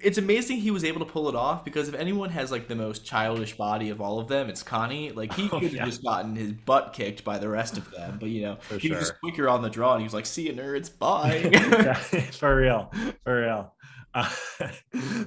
[0.00, 2.74] it's amazing he was able to pull it off because if anyone has like the
[2.74, 5.10] most childish body of all of them, it's Connie.
[5.10, 5.84] Like he Oh, could have yeah.
[5.86, 8.90] just gotten his butt kicked by the rest of them, but you know For he
[8.90, 11.94] was just quicker on the draw, and he was like, "See you, nerds, bye." Yeah,
[12.32, 12.92] for real,
[13.24, 13.74] for real.
[14.14, 14.28] Uh,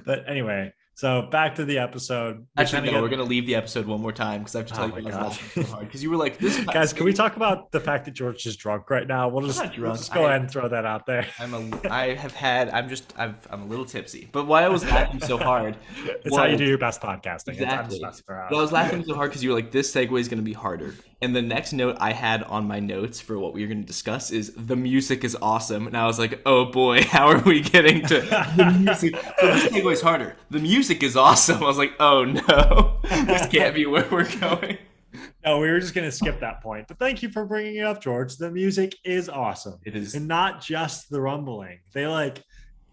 [0.04, 2.46] but anyway, so back to the episode.
[2.56, 3.02] Actually, no, get...
[3.02, 5.02] we're gonna leave the episode one more time because I have to tell Oh you
[5.02, 8.04] guys laughing so because you were like, "This Guys, can we talk about the fact
[8.04, 9.28] that George is drunk right now?
[9.28, 11.26] We'll just, we'll just go I- ahead and throw that out there.
[11.40, 14.28] I'm a, I have had, I'm just, I've, I'm a little tipsy.
[14.30, 15.76] But why I was laughing so hard,
[16.24, 17.54] It's how you do your best podcasting.
[17.54, 17.98] Exactly.
[17.98, 18.52] just messing around.
[18.52, 20.44] Well, I was laughing so hard because you were like, "This segue is going to
[20.44, 23.68] be harder." And the next note I had on my notes for what we were
[23.68, 27.28] going to discuss is the music is awesome, and I was like, "Oh boy, how
[27.28, 28.20] are we getting to
[28.56, 30.34] the music?" So this harder.
[30.50, 31.62] The music is awesome.
[31.62, 34.78] I was like, "Oh no, this can't be where we're going."
[35.44, 36.88] No, we were just going to skip that point.
[36.88, 38.36] But thank you for bringing it up, George.
[38.36, 39.78] The music is awesome.
[39.84, 40.14] It is.
[40.14, 41.80] And not just the rumbling.
[41.92, 42.42] They like,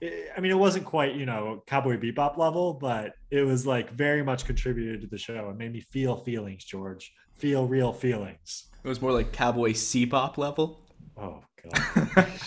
[0.02, 3.92] eh, I mean, it wasn't quite, you know, Cowboy Bebop level, but it was like
[3.92, 7.12] very much contributed to the show and made me feel feelings, George.
[7.39, 8.65] Feel real feelings.
[8.84, 10.82] It was more like cowboy C-pop level.
[11.17, 12.28] Oh, God.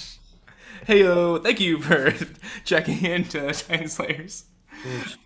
[0.84, 2.12] Hey yo, thank you for
[2.64, 4.46] checking into Titan Slayers.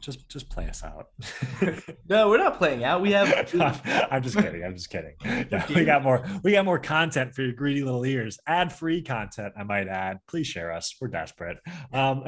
[0.03, 1.09] Just, just play us out.
[2.09, 3.01] No, we're not playing out.
[3.01, 3.29] We have
[4.11, 4.63] I'm just kidding.
[4.63, 5.15] I'm just kidding.
[5.25, 6.25] Yeah, we got more.
[6.45, 8.39] We got more content for your greedy little ears.
[8.47, 10.19] Ad-free content, I might add.
[10.29, 10.95] Please share us.
[11.01, 11.57] We're desperate.
[11.93, 12.23] Um,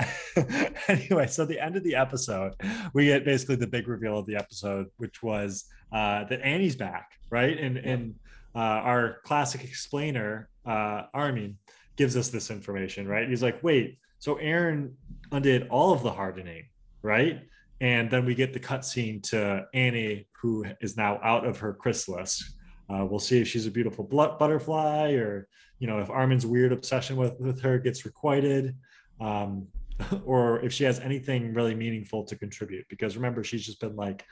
[0.88, 2.54] anyway, so the end of the episode,
[2.92, 7.12] we get basically the big reveal of the episode, which was uh, that Annie's back,
[7.30, 7.58] right?
[7.58, 8.14] And and
[8.54, 11.58] uh, our classic explainer, uh, Armin,
[11.96, 13.28] gives us this information, right?
[13.28, 14.92] He's like, wait, so Eren
[15.32, 16.64] undid all of the hardening,
[17.02, 17.42] right?
[17.80, 22.54] and then we get the cutscene to Annie, who is now out of her chrysalis.
[22.90, 25.48] Uh, we'll see if she's a beautiful butterfly, or
[25.78, 28.74] you know, if Armin's weird obsession with with her gets requited,
[29.20, 29.68] um,
[30.24, 32.86] or if she has anything really meaningful to contribute.
[32.88, 34.24] Because remember, she's just been like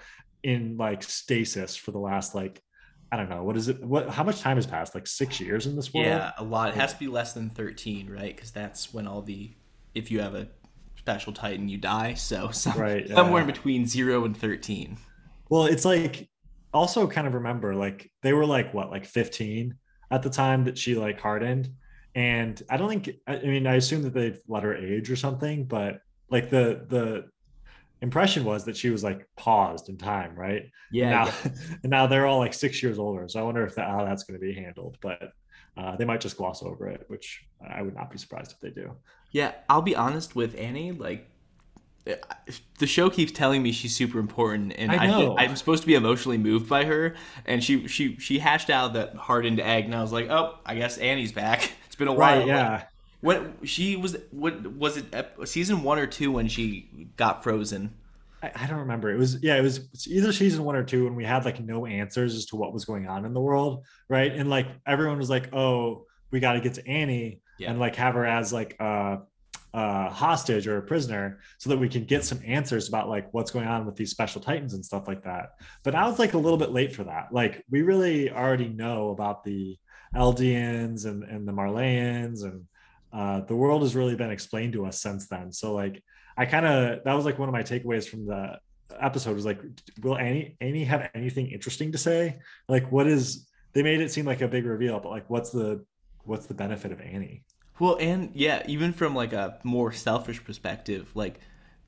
[0.43, 2.63] in like stasis for the last like
[3.11, 3.83] I don't know what is it?
[3.83, 4.95] What how much time has passed?
[4.95, 6.07] Like six years in this world?
[6.07, 6.71] Yeah, a lot.
[6.71, 8.35] It has to be less than 13, right?
[8.35, 9.53] Because that's when all the,
[9.95, 10.49] if you have a
[10.99, 12.15] special Titan, you die.
[12.15, 14.99] So some, Right, somewhere in between 0 and 13.
[15.49, 16.29] Well, it's like
[16.75, 19.75] also kind of remember like they were like what like 15
[20.11, 21.71] at the time that she like hardened
[22.15, 25.17] and I don't think I I mean I assume that they've let her age or
[25.17, 27.29] something but like the the
[28.03, 31.11] impression was that she was like paused in time right Yeah.
[31.11, 31.51] now yeah.
[31.83, 34.25] and now they're all like 6 years older so I wonder if that how that's
[34.25, 35.33] going to be handled but
[35.77, 38.71] uh, they might just gloss over it which I would not be surprised if they
[38.71, 38.97] do
[39.33, 40.93] Yeah, I'll be honest with Annie.
[40.93, 41.29] Like,
[42.79, 45.37] the show keeps telling me she's super important, and I know.
[45.37, 47.17] I, am supposed to be emotionally moved by her.
[47.47, 50.77] And she she she hashed out that hardened egg, and I was like, oh, I
[50.77, 51.73] guess Annie's back.
[51.87, 52.41] It's been a while.
[52.41, 52.83] right yeah
[53.21, 55.07] When she was, what was it?
[55.45, 57.95] Season one or two when she got frozen?
[58.43, 59.11] I, I don't remember.
[59.11, 61.87] It was yeah, it was either season one or two, and we had like no
[61.87, 64.31] answers as to what was going on in the world, right?
[64.33, 67.71] And like everyone was like, "Oh, we got to get to Annie Yeah.
[67.71, 69.21] and like have her as like a,
[69.73, 73.51] a hostage or a prisoner, so that we can get some answers about like what's
[73.51, 76.39] going on with these special titans and stuff like that." But I was like a
[76.39, 77.33] little bit late for that.
[77.33, 79.79] Like we really already know about the
[80.15, 82.67] Eldians and and the Marleyans and
[83.17, 85.51] uh, the world has really been explained to us since then.
[85.51, 86.03] So like
[86.37, 88.59] I kind of that was like one of my takeaways from the
[89.01, 89.61] episode was like,
[90.03, 92.39] will Annie Annie have anything interesting to say?
[92.69, 95.85] Like, what is they made it seem like a big reveal, but like, what's the
[96.25, 97.45] what's the benefit of Annie?
[97.79, 101.41] Well, and yeah, even from like a more selfish perspective, like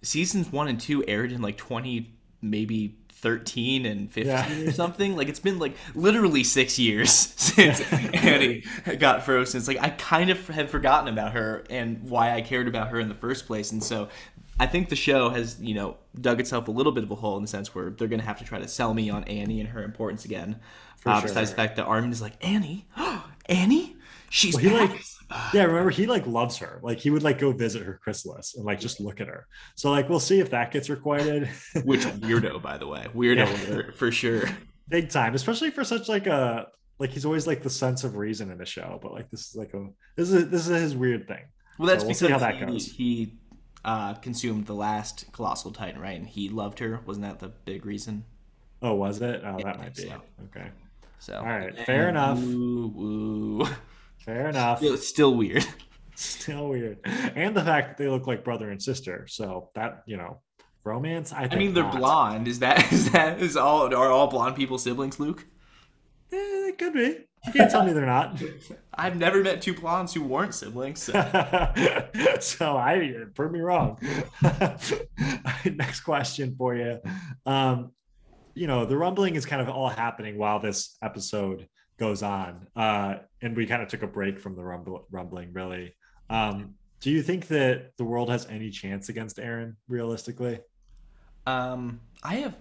[0.02, 4.60] seasons one and two aired in like 20, maybe 13 and 15 Yeah.
[4.68, 5.16] or something.
[5.16, 8.64] Like it's been like literally six years since Annie
[8.98, 9.58] got frozen.
[9.58, 13.00] It's like I kind of had forgotten about her and why I cared about her
[13.00, 13.72] in the first place.
[13.72, 14.08] And so
[14.60, 17.36] I think the show has, you know, dug itself a little bit of a hole
[17.36, 19.60] in the sense where they're going to have to try to sell me on Annie
[19.60, 20.58] and her importance again.
[21.06, 21.28] Uh, sure.
[21.28, 22.86] Besides the fact that Armin is like, Annie?
[23.46, 23.96] Annie?
[24.30, 25.00] She's Well, he back." like
[25.52, 26.80] yeah, remember he like loves her.
[26.82, 29.46] Like he would like go visit her chrysalis and like just look at her.
[29.74, 31.48] So like we'll see if that gets requited.
[31.84, 33.46] Which weirdo, by the way, weirdo
[33.86, 33.90] Yeah.
[33.94, 34.44] for sure.
[34.88, 38.50] Big time, especially for such like a like he's always like the sense of reason
[38.50, 39.86] in the show, but like this is like a
[40.16, 41.44] this is this is his weird thing.
[41.78, 42.86] Well, that's So we'll because how that he, goes.
[42.86, 43.34] he
[43.84, 46.18] uh, consumed the last colossal titan, right?
[46.18, 47.00] And he loved her.
[47.06, 48.24] Wasn't that the big reason?
[48.82, 49.42] Oh, was it?
[49.44, 50.02] Oh, Yeah, that might be.
[50.04, 50.14] think
[50.56, 50.68] Okay.
[51.20, 52.38] So, All right, fair enough.
[52.40, 53.66] Woo, woo.
[54.28, 54.78] Fair enough.
[54.78, 55.64] Still, still weird.
[56.14, 56.98] Still weird.
[57.04, 59.26] And the fact that they look like brother and sister.
[59.28, 60.42] So that, you know,
[60.84, 61.96] romance, I think I mean, they're not.
[61.96, 62.48] blonde.
[62.48, 65.46] Is that is that is all are all blonde people siblings, Luke?
[66.32, 67.24] Eh, it could be.
[67.46, 68.42] You can't tell me they're not.
[68.94, 71.04] I've never met two blondes who weren't siblings.
[71.04, 71.12] So.
[72.40, 73.98] so I prove me wrong.
[75.64, 76.98] Next question for you.
[77.46, 77.92] Um,
[78.54, 82.66] you know, the rumbling is kind of all happening while this episode goes on.
[82.74, 85.94] Uh, and we kind of took a break from the rumble, rumbling, really.
[86.30, 90.60] Um, do you think that the world has any chance against Eren, realistically?
[91.46, 92.56] Um, I have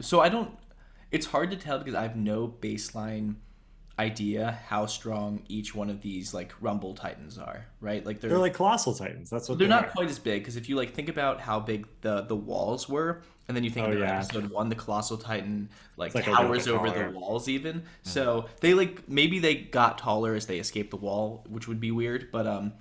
[0.00, 0.50] so I don't.
[1.10, 3.36] It's hard to tell because I have no baseline
[4.02, 8.38] idea how strong each one of these like rumble titans are right like they're, they're
[8.38, 10.92] like colossal titans that's what they're, they're not quite as big because if you like
[10.92, 14.18] think about how big the the walls were and then you think oh, about yeah.
[14.18, 17.82] episode one the colossal titan like, like towers over the walls even yeah.
[18.02, 21.92] so they like maybe they got taller as they escaped the wall which would be
[21.92, 22.72] weird but um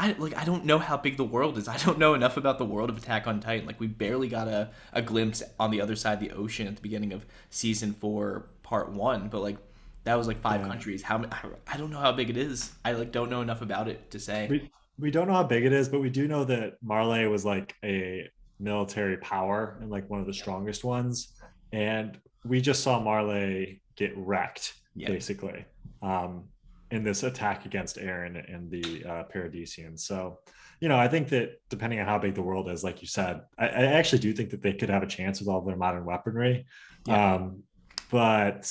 [0.00, 1.68] I like I don't know how big the world is.
[1.68, 3.66] I don't know enough about the world of Attack on Titan.
[3.66, 6.76] Like we barely got a, a glimpse on the other side of the ocean at
[6.76, 9.28] the beginning of season four, part one.
[9.28, 9.58] But like
[10.04, 10.68] that was like five yeah.
[10.68, 11.02] countries.
[11.02, 11.24] How
[11.66, 12.72] I don't know how big it is.
[12.84, 14.46] I like don't know enough about it to say.
[14.48, 17.44] We, we don't know how big it is, but we do know that Marley was
[17.44, 21.32] like a military power and like one of the strongest ones.
[21.72, 25.08] And we just saw Marley get wrecked, yeah.
[25.08, 25.64] basically.
[26.02, 26.44] Um,
[26.90, 30.00] in this attack against Eren and the uh, Paradisians.
[30.00, 30.40] So,
[30.80, 33.42] you know, I think that depending on how big the world is, like you said,
[33.56, 36.04] I, I actually do think that they could have a chance with all their modern
[36.04, 36.66] weaponry.
[37.06, 37.34] Yeah.
[37.34, 37.62] Um,
[38.10, 38.68] but,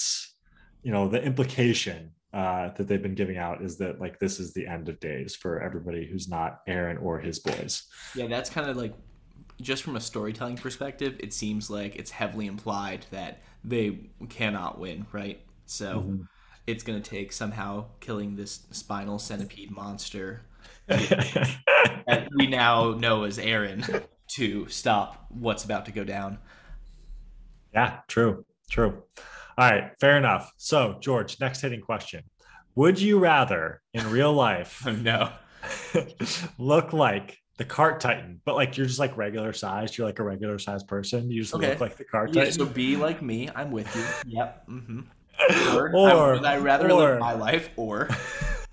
[0.84, 4.54] you know, the implication uh, that they've been giving out is that like this is
[4.54, 7.84] the end of days for everybody who's not Eren or his boys.
[8.16, 8.94] Yeah, that's kind of like
[9.62, 15.06] just from a storytelling perspective, it seems like it's heavily implied that they cannot win,
[15.12, 15.42] right?
[15.66, 16.02] So.
[16.02, 16.22] Mm-hmm
[16.70, 20.42] it's going to take somehow killing this spinal centipede monster
[20.88, 26.38] that we now know as Eren to stop what's about to go down.
[27.74, 29.04] Yeah, true, true.
[29.60, 30.52] All right, fair enough.
[30.56, 32.24] So, George, next hitting question:
[32.76, 35.32] Would you rather, in real life, oh, no,
[36.58, 39.98] look like the cart titan, but like you're just like regular sized.
[39.98, 41.30] You're like a regular sized person.
[41.30, 41.72] You just okay.
[41.72, 42.54] look like the cart yeah, titan.
[42.54, 43.50] So be like me.
[43.54, 44.32] I'm with you.
[44.38, 44.68] Yep.
[44.70, 45.00] Mm-hmm
[45.74, 48.10] or, or I, would I rather or, live my life or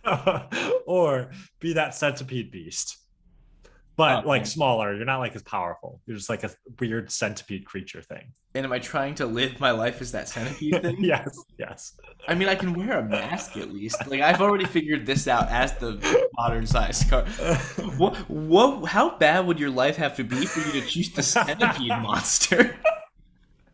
[0.86, 2.98] or be that centipede beast
[3.96, 4.94] but oh, like smaller.
[4.94, 6.00] You're not like as powerful.
[6.06, 8.32] You're just like a weird centipede creature thing.
[8.54, 10.96] And am i trying to live my life as that centipede thing?
[11.04, 11.92] Yes yes.
[12.28, 14.06] I mean i can wear a mask at least.
[14.06, 17.22] Like i've already figured this out as the modern size car.
[17.96, 21.22] What what how bad would your life have to be for you to choose the
[21.22, 22.76] centipede monster?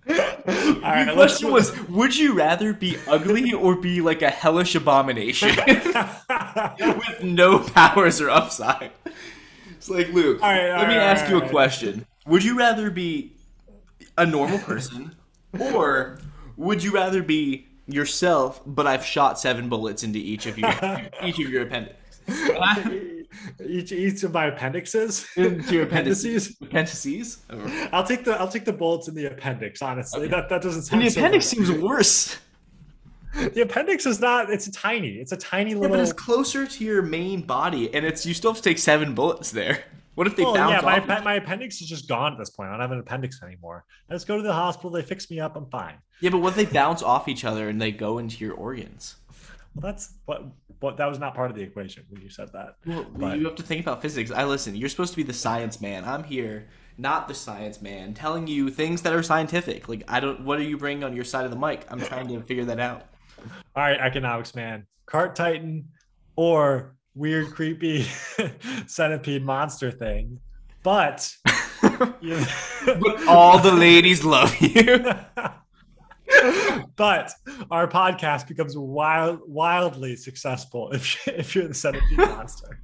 [0.09, 4.75] All right, the question was: Would you rather be ugly or be like a hellish
[4.75, 8.91] abomination with no powers or upside?
[9.83, 10.41] It's like Luke.
[10.41, 13.33] All right, all let me right, ask you a question: Would you rather be
[14.17, 15.17] a normal person,
[15.59, 16.21] or
[16.57, 18.61] would you rather be yourself?
[18.65, 20.71] But I've shot seven bullets into each of your
[21.25, 21.97] each of your appendix?
[23.67, 25.27] Each each of my appendixes?
[25.37, 26.57] Into your appendices?
[26.63, 27.39] Appendices?
[27.51, 27.89] Oh.
[27.93, 30.27] I'll take the i'll take the bullets in the appendix honestly.
[30.27, 30.29] Okay.
[30.29, 32.37] that that doesn't sound and the appendix so seems worse
[33.55, 36.67] the appendix is not it's a tiny it's a tiny little yeah, but it's closer
[36.67, 40.27] to your main body and it's you still have to take seven bullets there what
[40.27, 42.73] if they well, bounce yeah my, my appendix is just gone at this point i
[42.73, 45.57] don't have an appendix anymore i just go to the hospital they fix me up
[45.57, 48.45] i'm fine yeah but what if they bounce off each other and they go into
[48.45, 49.17] your organs
[49.75, 50.45] well, that's what,
[50.81, 52.77] but that was not part of the equation when you said that.
[52.85, 54.31] Well, but, you have to think about physics.
[54.31, 54.77] I listen.
[54.77, 56.05] You're supposed to be the science man.
[56.05, 56.69] I'm here,
[56.99, 59.89] not the science man, telling you things that are scientific.
[59.89, 60.45] Like I don't.
[60.45, 61.87] What are you bringing on your side of the mic?
[61.89, 63.07] I'm trying to figure that out.
[63.77, 65.89] All right, economics man, cart titan,
[66.37, 68.03] or weird, creepy
[68.87, 70.39] centipede monster thing,
[70.83, 71.31] but.
[71.83, 74.99] but all the ladies love you.
[76.97, 77.33] but
[77.71, 82.81] our podcast becomes wild, wildly successful if, if you're the centipede monster.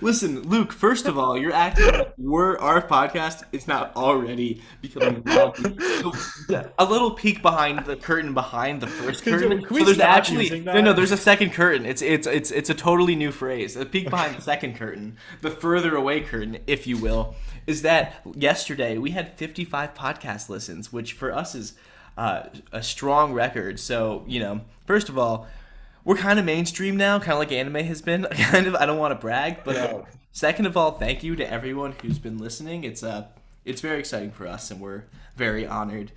[0.00, 0.72] Listen, Luke.
[0.72, 7.12] First of all, you're acting like we're our podcast is not already becoming a little
[7.12, 9.64] peek behind the curtain behind the first curtain.
[9.68, 10.92] So there's actually no, no.
[10.92, 11.86] There's a second curtain.
[11.86, 13.76] It's it's it's it's a totally new phrase.
[13.76, 17.34] A peek behind the second curtain, the further away curtain, if you will,
[17.66, 21.74] is that yesterday we had 55 podcast listens, which for us is
[22.16, 23.78] uh, a strong record.
[23.80, 25.46] So you know, first of all,
[26.04, 28.24] we're kind of mainstream now, kind of like anime has been.
[28.30, 31.50] Kind of, I don't want to brag, but uh, second of all, thank you to
[31.50, 32.84] everyone who's been listening.
[32.84, 33.26] It's uh,
[33.64, 35.04] it's very exciting for us, and we're
[35.36, 36.12] very honored.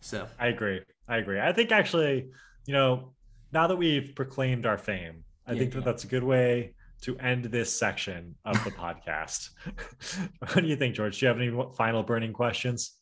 [0.00, 0.80] So I agree.
[1.08, 1.40] I agree.
[1.40, 2.28] I think actually,
[2.66, 3.12] you know,
[3.52, 5.84] now that we've proclaimed our fame, I yeah, think that yeah.
[5.84, 9.50] that's a good way to end this section of the podcast.
[10.38, 11.18] what do you think, George?
[11.18, 12.92] Do you have any final burning questions?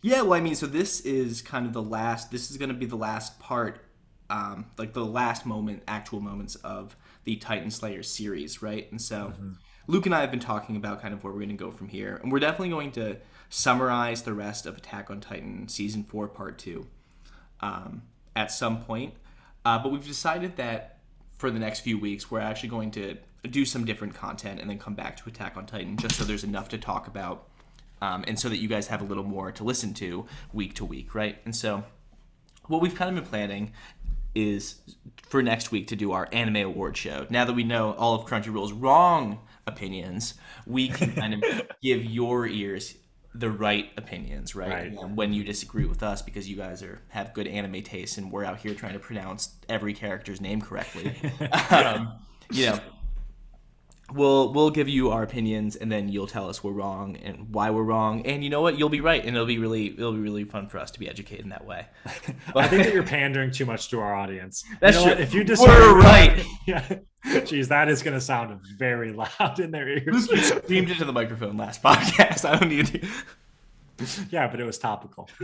[0.00, 2.30] Yeah, well, I mean, so this is kind of the last.
[2.30, 3.80] This is going to be the last part
[4.30, 8.90] um, like the last moment, actual moments of the Titan Slayer series, right?
[8.90, 9.52] And so mm-hmm.
[9.86, 11.88] Luke and I have been talking about kind of where we're going to go from
[11.88, 13.16] here, and we're definitely going to
[13.48, 16.86] summarize the rest of Attack on Titan season four, part two,
[17.60, 18.02] um,
[18.36, 19.14] at some point.
[19.64, 20.98] Uh, but we've decided that
[21.38, 23.16] for the next few weeks, we're actually going to
[23.50, 26.44] do some different content and then come back to Attack on Titan, just so there's
[26.44, 27.48] enough to talk about,
[28.02, 30.84] um, and so that you guys have a little more to listen to week to
[30.84, 31.38] week, right?
[31.46, 31.84] And so
[32.66, 33.72] what we've kind of been planning
[34.34, 34.80] is
[35.28, 37.26] for next week to do our anime award show.
[37.30, 40.34] Now that we know all of Crunchyroll's wrong opinions,
[40.66, 41.42] we can kind of
[41.82, 42.94] give your ears
[43.34, 44.96] the right opinions, right?
[44.96, 45.10] right.
[45.10, 48.44] when you disagree with us because you guys are have good anime taste and we're
[48.44, 51.14] out here trying to pronounce every character's name correctly.
[51.70, 52.14] um,
[52.50, 52.80] you know,
[54.12, 57.70] we'll we'll give you our opinions and then you'll tell us we're wrong and why
[57.70, 60.18] we're wrong and you know what you'll be right and it'll be really it'll be
[60.18, 61.86] really fun for us to be educated in that way
[62.56, 65.34] i think that you're pandering too much to our audience that's you know true if
[65.34, 69.88] you just we're right yeah Jeez, that is going to sound very loud in their
[69.88, 70.28] ears.
[70.46, 72.48] Screamed into the microphone last podcast.
[72.48, 73.06] I don't need to.
[74.30, 75.28] yeah, but it was topical.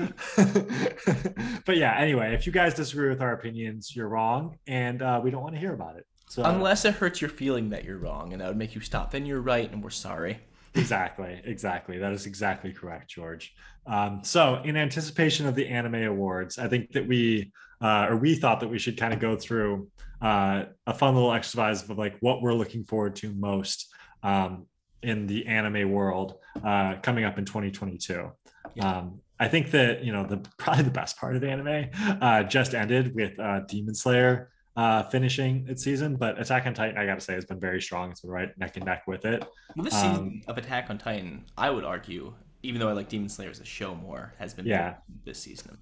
[1.67, 5.31] but yeah, anyway, if you guys disagree with our opinions, you're wrong, and uh, we
[5.31, 6.07] don't want to hear about it.
[6.35, 9.13] So unless it hurts your feeling that you're wrong and that would make you stop,
[9.13, 10.41] then you're right, and we're sorry.
[10.75, 11.97] exactly, exactly.
[11.97, 13.55] That is exactly correct, George.
[13.87, 18.35] Um, so, in anticipation of the anime awards, I think that we, uh, or we
[18.35, 19.89] thought that we should kind of go through
[20.23, 24.67] uh, a fun little exercise of like what we're looking forward to most um,
[25.05, 28.29] in the anime world uh, coming up in 2022.
[28.75, 28.89] Yeah.
[28.89, 32.75] Um, I think that you know the probably the best part of anime uh, just
[32.75, 37.21] ended with uh, Demon Slayer uh, finishing its season, but Attack on Titan, I gotta
[37.21, 38.11] say, has been very strong.
[38.11, 39.45] It's been right neck and neck with it.
[39.77, 43.09] Well, this um, season of Attack on Titan, I would argue, even though I like
[43.09, 44.95] Demon Slayer as a show more, has been yeah
[45.25, 45.79] this season.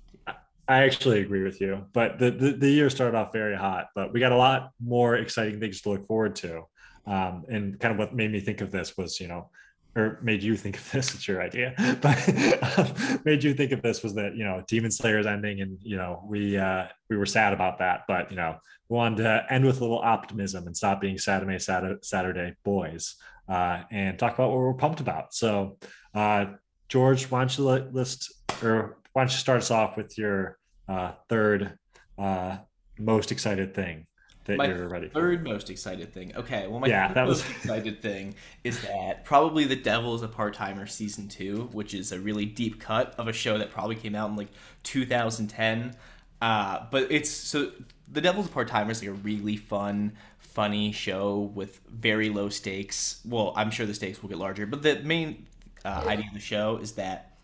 [0.68, 4.12] I actually agree with you, but the, the, the year started off very hot, but
[4.12, 6.62] we got a lot more exciting things to look forward to.
[7.04, 9.50] Um, and kind of what made me think of this was, you know,
[9.94, 13.82] or made you think of this it's your idea but um, made you think of
[13.82, 17.16] this was that you know demon slayer is ending and you know we uh we
[17.16, 18.56] were sad about that but you know
[18.88, 21.58] we wanted to end with a little optimism and stop being saturday
[22.02, 23.16] saturday boys
[23.48, 25.34] uh and talk about what we're pumped about.
[25.34, 25.78] So
[26.14, 26.46] uh
[26.88, 28.32] george why don't you list
[28.62, 31.78] or why don't you start us off with your uh third
[32.18, 32.58] uh
[32.98, 34.06] most excited thing
[34.44, 36.34] that my you're ready third most excited thing.
[36.36, 37.56] Okay well my yeah, that most was...
[37.56, 38.34] excited thing
[38.64, 42.80] is that probably the devil is a part-timer season two which is a really deep
[42.80, 44.48] cut of a show that probably came out in like
[44.82, 45.94] 2010
[46.40, 47.70] uh, but it's so
[48.10, 53.20] the devil's a part-timer is like a really fun funny show with very low stakes.
[53.24, 55.46] Well i'm sure the stakes will get larger but the main
[55.84, 57.36] uh, idea of the show is that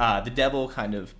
[0.00, 1.14] uh, the devil kind of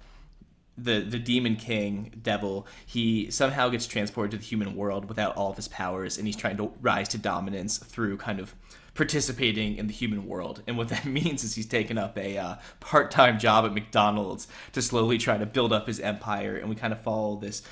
[0.78, 5.50] the the demon king devil he somehow gets transported to the human world without all
[5.50, 8.54] of his powers and he's trying to rise to dominance through kind of
[8.94, 10.62] participating in the human world.
[10.66, 14.82] And what that means is he's taken up a uh, part-time job at mcdonald's to
[14.82, 17.62] slowly try to build up his empire and we kind of follow this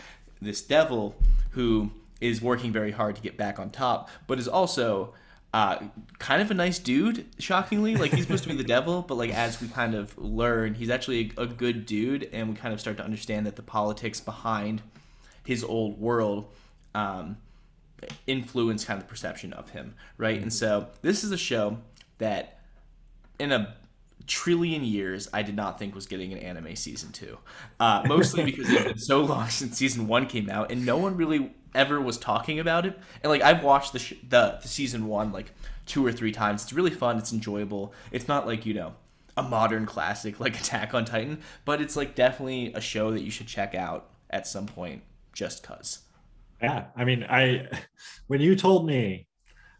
[0.42, 1.14] this devil
[1.50, 1.90] who
[2.20, 5.12] is working very hard to get back on top but is also
[5.52, 5.78] uh,
[6.18, 7.96] kind of a nice dude, shockingly.
[7.96, 10.90] Like he's supposed to be the devil, but like as we kind of learn, he's
[10.90, 14.20] actually a, a, good dude, and we kind of start to understand that the politics
[14.20, 14.82] behind
[15.44, 16.52] his old world
[16.94, 17.36] um,
[18.26, 20.36] influence kind of the perception of him, right?
[20.36, 20.44] Mm-hmm.
[20.44, 21.78] And so this is a show
[22.18, 22.60] that,
[23.38, 23.74] in a
[24.26, 27.38] trillion years, I did not think was getting an anime season two.
[27.80, 31.16] Uh, mostly because it's been so long since season one came out, and no one
[31.16, 32.98] really ever was talking about it.
[33.22, 35.52] And like I've watched the, sh- the the season one like
[35.86, 36.62] two or three times.
[36.62, 37.18] It's really fun.
[37.18, 37.92] It's enjoyable.
[38.12, 38.94] It's not like you know
[39.36, 43.30] a modern classic like Attack on Titan, but it's like definitely a show that you
[43.30, 45.02] should check out at some point
[45.32, 46.00] just cuz.
[46.62, 47.68] Yeah, I mean, I
[48.26, 49.26] when you told me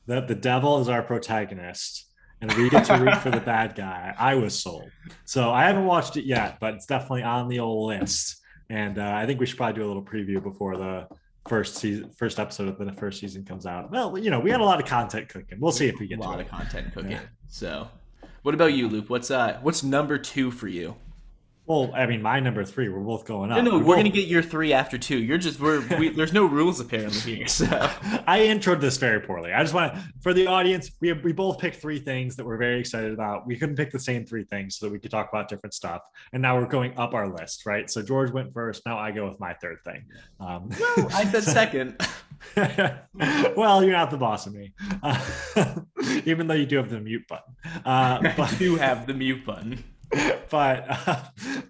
[0.07, 2.07] that the devil is our protagonist
[2.41, 4.91] and we get to root for the bad guy, I was sold.
[5.24, 8.41] So I haven't watched it yet, but it's definitely on the old list.
[8.70, 11.07] And uh, I think we should probably do a little preview before the
[11.49, 13.91] first season, first episode of the first season comes out.
[13.91, 15.59] Well, you know, we had a lot of content cooking.
[15.61, 17.12] We'll see if we get a lot of content cooking.
[17.12, 17.20] Yeah.
[17.49, 17.88] So,
[18.43, 19.09] what about you, Luke?
[19.09, 20.97] What's uh, what's number two for you?
[21.71, 23.62] Well, I mean, my number three, we're both going up.
[23.62, 25.18] No, no, we're, we're gonna get your three after two.
[25.18, 27.47] You're just we're we, there's no rules apparently here.
[27.47, 27.64] So
[28.27, 29.53] I introed this very poorly.
[29.53, 32.45] I just want to for the audience, we have, we both picked three things that
[32.45, 33.47] we're very excited about.
[33.47, 36.03] We couldn't pick the same three things so that we could talk about different stuff.
[36.33, 37.89] And now we're going up our list, right?
[37.89, 38.85] So George went first.
[38.85, 40.03] Now I go with my third thing.
[40.41, 42.05] Um, no, I said second.
[42.57, 44.73] well, you're not the boss of me,
[45.05, 45.25] uh,
[46.25, 47.55] even though you do have the mute button.
[47.85, 49.85] Uh, but, I do have the mute button.
[50.51, 51.23] but uh,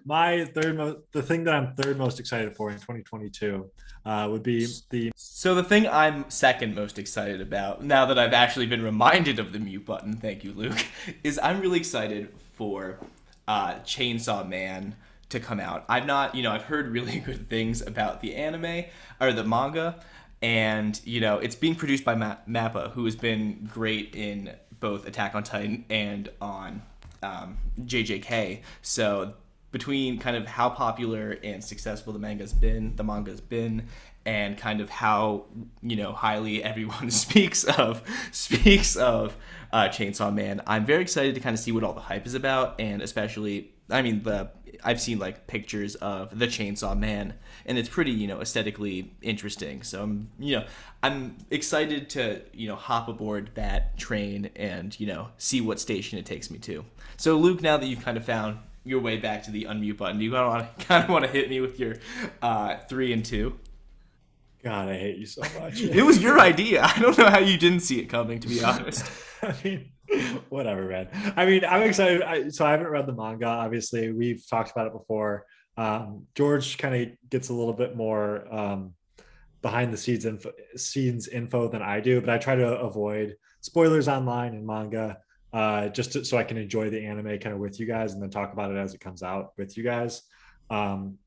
[0.05, 3.69] my third most, the thing that I'm third most excited for in 2022
[4.05, 5.11] uh, would be the.
[5.15, 9.53] So the thing I'm second most excited about, now that I've actually been reminded of
[9.53, 10.85] the mute button, thank you, Luke,
[11.23, 12.99] is I'm really excited for
[13.47, 14.95] uh, Chainsaw Man
[15.29, 15.85] to come out.
[15.87, 18.85] I've not, you know, I've heard really good things about the anime
[19.19, 20.03] or the manga,
[20.41, 25.07] and you know, it's being produced by Ma- Mappa, who has been great in both
[25.07, 26.81] Attack on Titan and on
[27.23, 28.61] um, JJK.
[28.81, 29.33] So
[29.71, 33.87] between kind of how popular and successful the manga's been, the manga's been,
[34.25, 35.45] and kind of how
[35.81, 38.01] you know highly everyone speaks of
[38.31, 39.35] speaks of
[39.71, 42.33] uh, Chainsaw Man, I'm very excited to kind of see what all the hype is
[42.33, 44.49] about, and especially, I mean, the
[44.83, 47.33] I've seen like pictures of the Chainsaw Man,
[47.65, 49.83] and it's pretty you know aesthetically interesting.
[49.83, 50.65] So I'm you know
[51.03, 56.17] I'm excited to you know hop aboard that train and you know see what station
[56.17, 56.85] it takes me to.
[57.17, 60.17] So Luke, now that you've kind of found your way back to the unmute button,
[60.17, 61.95] do you kind of want to kind of want to hit me with your
[62.41, 63.59] uh, three and two.
[64.63, 65.81] God, I hate you so much.
[65.81, 66.83] it was your idea.
[66.83, 69.05] I don't know how you didn't see it coming, to be honest.
[69.41, 69.90] I mean,
[70.49, 71.07] whatever, man.
[71.35, 72.21] I mean, I'm excited.
[72.21, 73.47] I, so I haven't read the manga.
[73.47, 75.45] Obviously, we've talked about it before.
[75.77, 78.93] Um, George kind of gets a little bit more um,
[79.61, 84.07] behind the scenes info, scenes info than I do, but I try to avoid spoilers
[84.07, 85.17] online and manga
[85.53, 88.21] uh, just to, so I can enjoy the anime kind of with you guys and
[88.21, 90.23] then talk about it as it comes out with you guys.
[90.69, 91.17] Um,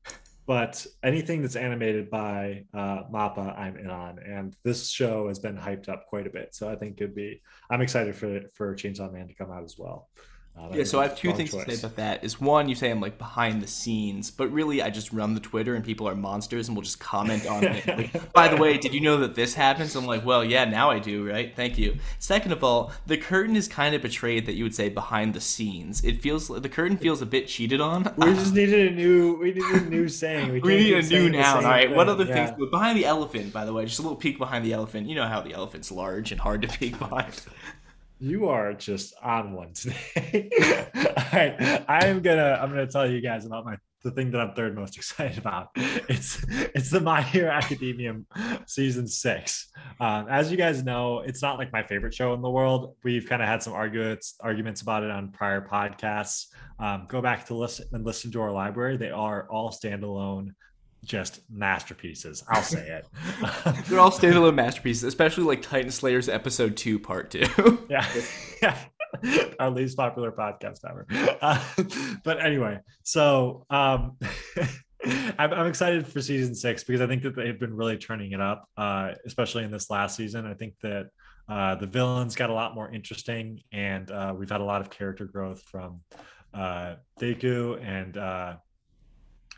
[0.47, 5.57] but anything that's animated by uh, Mappa, I'm in on, and this show has been
[5.57, 6.53] hyped up quite a bit.
[6.53, 7.41] So I think it'd be.
[7.69, 10.09] I'm excited for for Chainsaw Man to come out as well.
[10.57, 11.65] Uh, yeah, so I have two things choice.
[11.65, 12.23] to say about that.
[12.23, 15.41] Is one, you say I'm like behind the scenes, but really I just run the
[15.41, 17.85] Twitter and people are monsters and will just comment on it.
[17.95, 19.95] Like, By the way, did you know that this happens?
[19.95, 21.55] I'm like, well, yeah, now I do, right?
[21.55, 21.97] Thank you.
[22.19, 25.39] Second of all, the curtain is kind of betrayed that you would say behind the
[25.39, 26.03] scenes.
[26.03, 28.13] It feels the curtain feels a bit cheated on.
[28.25, 30.51] We just needed a new, we needed a new saying.
[30.51, 31.63] We, we need a new noun.
[31.63, 31.95] All right, thing.
[31.95, 32.47] what other yeah.
[32.47, 32.69] things?
[32.71, 35.07] Behind the elephant, by the way, just a little peek behind the elephant.
[35.07, 37.41] You know how the elephant's large and hard to peek behind.
[38.19, 40.49] You are just on one today.
[40.95, 44.53] All right, I'm gonna I'm gonna tell you guys about my the thing that I'm
[44.53, 45.69] third most excited about.
[45.75, 48.15] It's it's the My Hero Academia
[48.67, 49.69] season six.
[49.99, 52.95] Um, as you guys know, it's not like my favorite show in the world.
[53.03, 56.45] We've kind of had some arguments arguments about it on prior podcasts.
[56.79, 58.95] Um, go back to listen and listen to our library.
[58.95, 60.51] They are all standalone
[61.05, 62.43] just masterpieces.
[62.49, 63.07] I'll say it.
[63.87, 67.85] They're all standalone masterpieces, especially like Titan Slayers episode two, part two.
[67.89, 68.05] yeah.
[68.61, 68.77] yeah.
[69.59, 71.07] Our least popular podcast ever.
[71.41, 71.63] Uh,
[72.23, 74.17] but anyway, so um,
[75.37, 78.41] I'm, I'm, excited for season six because I think that they've been really turning it
[78.41, 80.45] up, uh, especially in this last season.
[80.45, 81.07] I think that
[81.47, 84.89] uh, the villains got a lot more interesting, and uh, we've had a lot of
[84.89, 86.01] character growth from
[86.53, 88.55] uh, Deku and uh,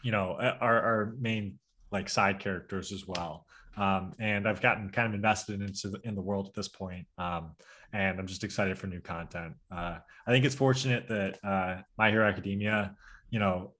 [0.07, 1.59] you know our, our main
[1.91, 3.45] like side characters as well.
[3.75, 7.05] Um, and i've gotten kind of invested into the, in the world at this point
[7.19, 7.51] um,
[7.93, 9.53] and i'm just excited for new content.
[9.69, 12.95] Uh, i think it's fortunate that uh, my hero academia
[13.29, 13.73] you know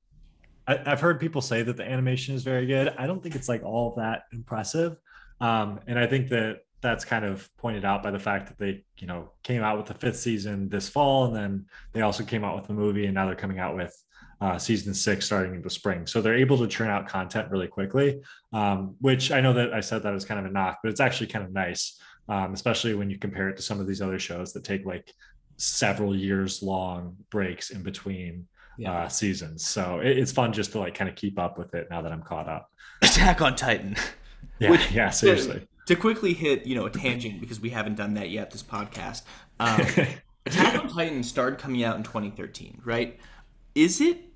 [0.68, 2.94] I, have heard people say that the animation is very good.
[2.98, 4.98] I don't think it's like all that impressive.
[5.40, 8.84] Um, and i think that that's kind of pointed out by the fact that they
[8.98, 12.44] you know came out with the fifth season this fall and then they also came
[12.44, 13.96] out with the movie and now they're coming out with
[14.40, 16.06] uh, season six starting in the spring.
[16.06, 18.22] So they're able to churn out content really quickly,
[18.54, 21.00] um, which I know that I said that as kind of a knock, but it's
[21.00, 24.20] actually kind of nice, um, especially when you compare it to some of these other
[24.20, 25.12] shows that take like
[25.58, 28.92] several years long breaks in between yeah.
[28.92, 29.66] uh, seasons.
[29.66, 32.12] So it, it's fun just to like kind of keep up with it now that
[32.12, 32.70] I'm caught up.
[33.02, 33.96] Attack on Titan.
[34.60, 35.68] Yeah, Which, yeah, seriously.
[35.86, 38.64] To, to, quickly hit, you know, a tangent because we haven't done that yet this
[38.64, 39.22] podcast.
[39.60, 39.82] Um,
[40.48, 43.20] Attack on Titan started coming out in 2013, right?
[43.76, 44.27] Is it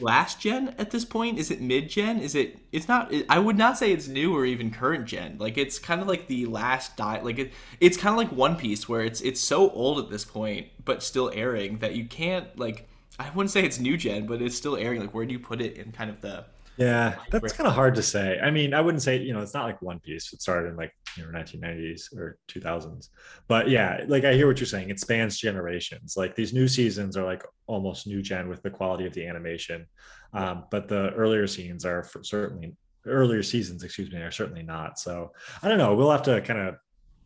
[0.00, 1.38] last gen at this point?
[1.38, 2.20] Is it mid gen?
[2.20, 2.58] Is it?
[2.72, 3.12] It's not.
[3.28, 5.36] I would not say it's new or even current gen.
[5.38, 7.20] Like it's kind of like the last die.
[7.22, 10.24] Like it, it's kind of like One Piece where it's it's so old at this
[10.24, 12.88] point, but still airing that you can't like.
[13.20, 15.00] I wouldn't say it's new gen, but it's still airing.
[15.00, 16.44] Like where do you put it in kind of the
[16.78, 18.38] yeah, that's kind of hard to say.
[18.40, 20.32] I mean, I wouldn't say, you know, it's not like One Piece.
[20.32, 23.08] It started in like, you know, 1990s or 2000s.
[23.48, 24.90] But yeah, like I hear what you're saying.
[24.90, 26.14] It spans generations.
[26.16, 29.86] Like these new seasons are like almost new gen with the quality of the animation.
[30.32, 32.76] Um, but the earlier scenes are certainly
[33.06, 34.98] earlier seasons, excuse me, are certainly not.
[34.98, 35.94] So I don't know.
[35.94, 36.76] We'll have to kind of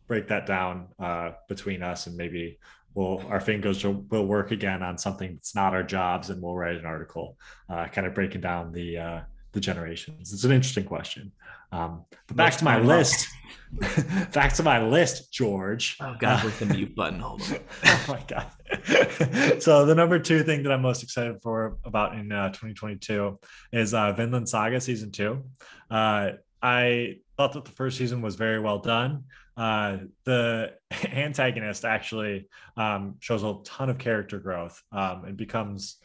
[0.07, 2.57] break that down uh, between us and maybe
[2.95, 6.75] we'll our fingers will, work again on something that's not our jobs and we'll write
[6.75, 7.37] an article
[7.69, 9.21] uh, kind of breaking down the uh,
[9.53, 10.33] the generations?
[10.33, 11.31] It's an interesting question.
[11.71, 13.27] Um, but back to my list.
[14.33, 15.97] back to my list, George.
[15.99, 17.19] Oh God, where's the mute button?
[17.19, 17.59] Hold on.
[17.85, 19.61] oh my God.
[19.61, 23.39] so the number two thing that I'm most excited for about in uh, 2022
[23.71, 25.43] is uh, Vinland Saga season two.
[25.89, 26.31] Uh,
[26.61, 29.23] I thought that the first season was very well done.
[29.57, 30.73] Uh, the
[31.05, 32.47] antagonist actually
[32.77, 35.97] um, shows a ton of character growth um, and becomes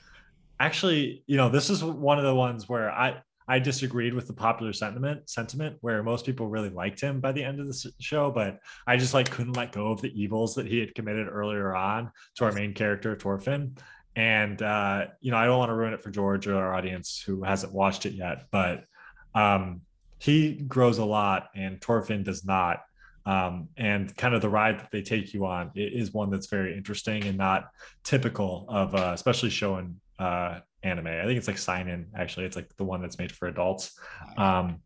[0.61, 4.35] actually, you know, this is one of the ones where I I disagreed with the
[4.35, 8.31] popular sentiment sentiment where most people really liked him by the end of the show,
[8.31, 11.75] but I just like couldn't let go of the evils that he had committed earlier
[11.75, 13.77] on to our main character Thorfinn.
[14.15, 17.23] And uh, you know, I don't want to ruin it for George or our audience
[17.25, 18.85] who hasn't watched it yet, but
[19.35, 19.81] um,
[20.19, 22.83] he grows a lot and Thorfinn does not.
[23.25, 26.77] Um, and kind of the ride that they take you on is one that's very
[26.77, 27.69] interesting and not
[28.03, 31.07] typical of, uh, especially showing uh, anime.
[31.07, 32.47] I think it's like Seinen, actually.
[32.47, 33.99] It's like the one that's made for adults.
[34.37, 34.81] Um,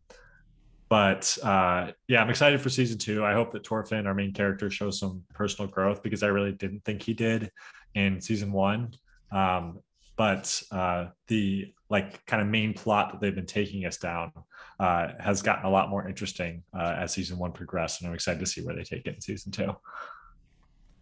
[0.89, 3.25] but uh, yeah, I'm excited for season two.
[3.25, 6.83] I hope that Thorfinn, our main character, shows some personal growth because I really didn't
[6.85, 7.49] think he did
[7.95, 8.93] in season one.
[9.31, 9.79] Um,
[10.15, 14.31] but uh, the like kind of main plot that they've been taking us down
[14.79, 18.39] uh, has gotten a lot more interesting uh, as season one progressed, and I'm excited
[18.39, 19.75] to see where they take it in season two.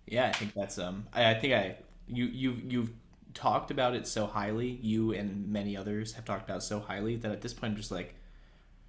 [0.07, 1.77] Yeah, I think that's um, I, I think I
[2.07, 2.91] you you you've
[3.34, 7.15] talked about it so highly, you and many others have talked about it so highly
[7.17, 8.15] that at this point I'm just like,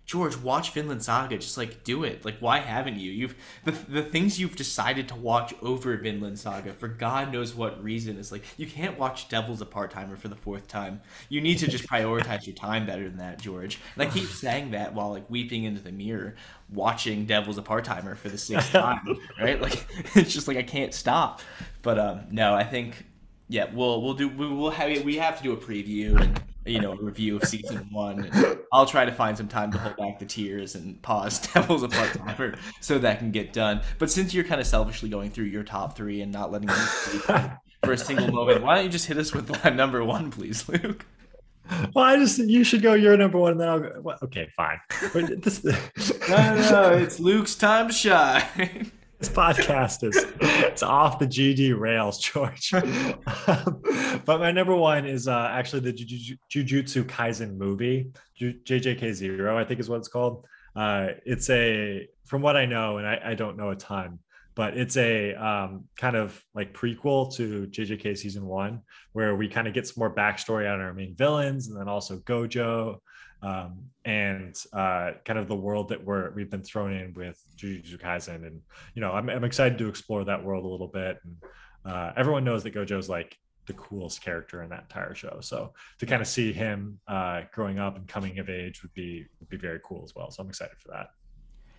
[0.05, 1.39] George, watch Vinland Saga.
[1.39, 2.25] Just like do it.
[2.25, 3.11] Like, why haven't you?
[3.13, 7.83] You've the, the things you've decided to watch over Vinland Saga for God knows what
[7.83, 11.01] reason is like you can't watch Devil's a part timer for the fourth time.
[11.29, 13.79] You need to just prioritize your time better than that, George.
[13.95, 16.35] And I keep saying that while like weeping into the mirror,
[16.69, 19.19] watching Devil's a part timer for the sixth time.
[19.41, 19.63] right?
[19.63, 19.87] Like
[20.17, 21.43] it's just like I can't stop.
[21.81, 23.07] But um, no, I think
[23.53, 26.81] yeah, we'll we'll do we will have we have to do a preview and you
[26.81, 28.31] know a review of season one.
[28.73, 31.89] I'll try to find some time to hold back the tears and pause Devil's a
[31.89, 33.83] Part-Timer so that can get done.
[33.99, 36.75] But since you're kind of selfishly going through your top three and not letting me
[37.85, 41.05] for a single moment, why don't you just hit us with number one, please, Luke?
[41.95, 42.95] Well, I just you should go.
[42.95, 44.01] You're number one, and then I'll go.
[44.01, 44.81] Well, okay, fine.
[45.13, 45.77] This, no,
[46.29, 48.93] no, it's Luke's time to shine
[49.23, 52.75] this podcast is it's off the GD rails, George.
[53.47, 53.81] um,
[54.25, 58.11] but my number one is uh, actually the Jujutsu Kaisen movie,
[58.41, 60.45] JJK Zero, I think is what it's called.
[60.75, 64.19] Uh, it's a, from what I know, and I, I don't know a ton,
[64.57, 68.81] but it's a um, kind of like prequel to JJK season one,
[69.13, 72.17] where we kind of get some more backstory on our main villains, and then also
[72.19, 72.97] Gojo,
[73.43, 78.01] um, and uh, kind of the world that we're we've been thrown in with Jujutsu
[78.01, 78.61] Kaisen, and
[78.95, 81.19] you know I'm, I'm excited to explore that world a little bit.
[81.25, 81.37] And
[81.85, 83.37] uh, everyone knows that Gojo's like
[83.67, 87.79] the coolest character in that entire show, so to kind of see him uh, growing
[87.79, 90.31] up and coming of age would be would be very cool as well.
[90.31, 91.11] So I'm excited for that.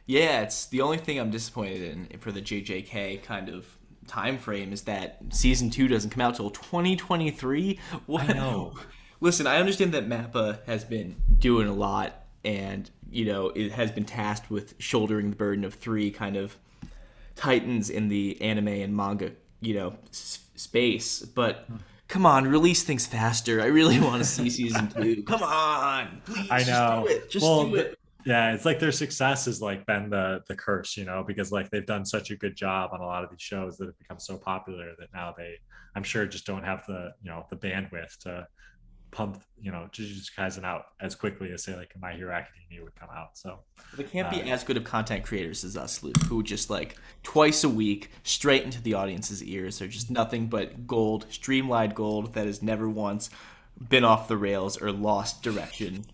[0.05, 3.66] Yeah, it's the only thing I'm disappointed in for the JJK kind of
[4.07, 7.80] time frame is that season two doesn't come out till 2023.
[8.05, 8.30] What?
[8.30, 8.74] I know.
[9.24, 13.89] listen, I understand that Mappa has been doing a lot, and you know it has
[13.89, 16.57] been tasked with shouldering the burden of three kind of
[17.36, 21.21] titans in the anime and manga, you know, s- space.
[21.21, 21.67] But
[22.09, 23.61] come on, release things faster.
[23.61, 25.24] I really want to see season two.
[25.28, 27.05] Come on, please, I know.
[27.07, 27.30] Just do it.
[27.32, 27.99] Just well, do it.
[28.26, 31.69] Yeah, it's like their success has like been the the curse, you know, because like
[31.71, 34.19] they've done such a good job on a lot of these shows that have become
[34.19, 35.55] so popular that now they,
[35.95, 38.47] I'm sure, just don't have the you know the bandwidth to
[39.14, 42.95] pump you know Jujutsu Kaisen out as quickly as say like My Hero Academia would
[42.95, 43.38] come out.
[43.38, 43.59] So
[43.95, 46.97] they can't be uh, as good of content creators as us, Luke, who just like
[47.24, 49.80] twice a week straight into the audience's ears.
[49.80, 53.30] They're just nothing but gold, streamlined gold that has never once
[53.89, 56.05] been off the rails or lost direction.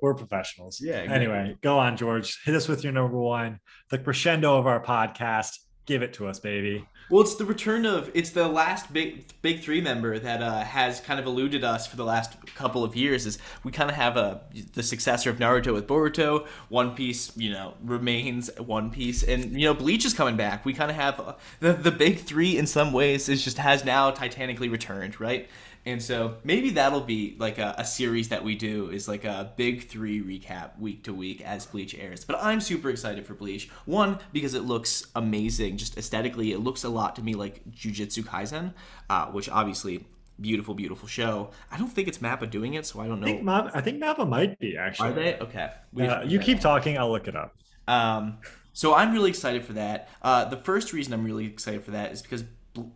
[0.00, 0.80] We're professionals.
[0.80, 1.00] Yeah.
[1.00, 1.14] Exactly.
[1.14, 2.42] Anyway, go on, George.
[2.44, 5.58] Hit us with your number one, the crescendo of our podcast.
[5.86, 6.86] Give it to us, baby.
[7.14, 10.98] Well, it's the return of it's the last big big three member that uh, has
[10.98, 13.24] kind of eluded us for the last couple of years.
[13.24, 14.40] Is we kind of have a
[14.72, 16.44] the successor of Naruto with Boruto.
[16.70, 20.64] One Piece, you know, remains One Piece, and you know Bleach is coming back.
[20.64, 23.84] We kind of have uh, the the big three in some ways is just has
[23.84, 25.48] now titanically returned, right?
[25.86, 29.52] And so maybe that'll be like a, a, series that we do is like a
[29.56, 32.24] big three recap week to week as Bleach airs.
[32.24, 33.68] But I'm super excited for Bleach.
[33.84, 38.24] One, because it looks amazing, just aesthetically, it looks a lot to me like Jujutsu
[38.24, 38.72] Kaisen,
[39.10, 40.06] uh, which obviously
[40.40, 41.50] beautiful, beautiful show.
[41.70, 43.26] I don't think it's Mappa doing it, so I don't know.
[43.26, 45.10] I think, Mappa, I think Mappa might be actually.
[45.10, 45.70] Are they okay?
[46.00, 46.98] Uh, you keep talking.
[46.98, 47.54] I'll look it up.
[47.86, 48.38] Um,
[48.72, 50.08] so I'm really excited for that.
[50.22, 52.44] Uh, the first reason I'm really excited for that is because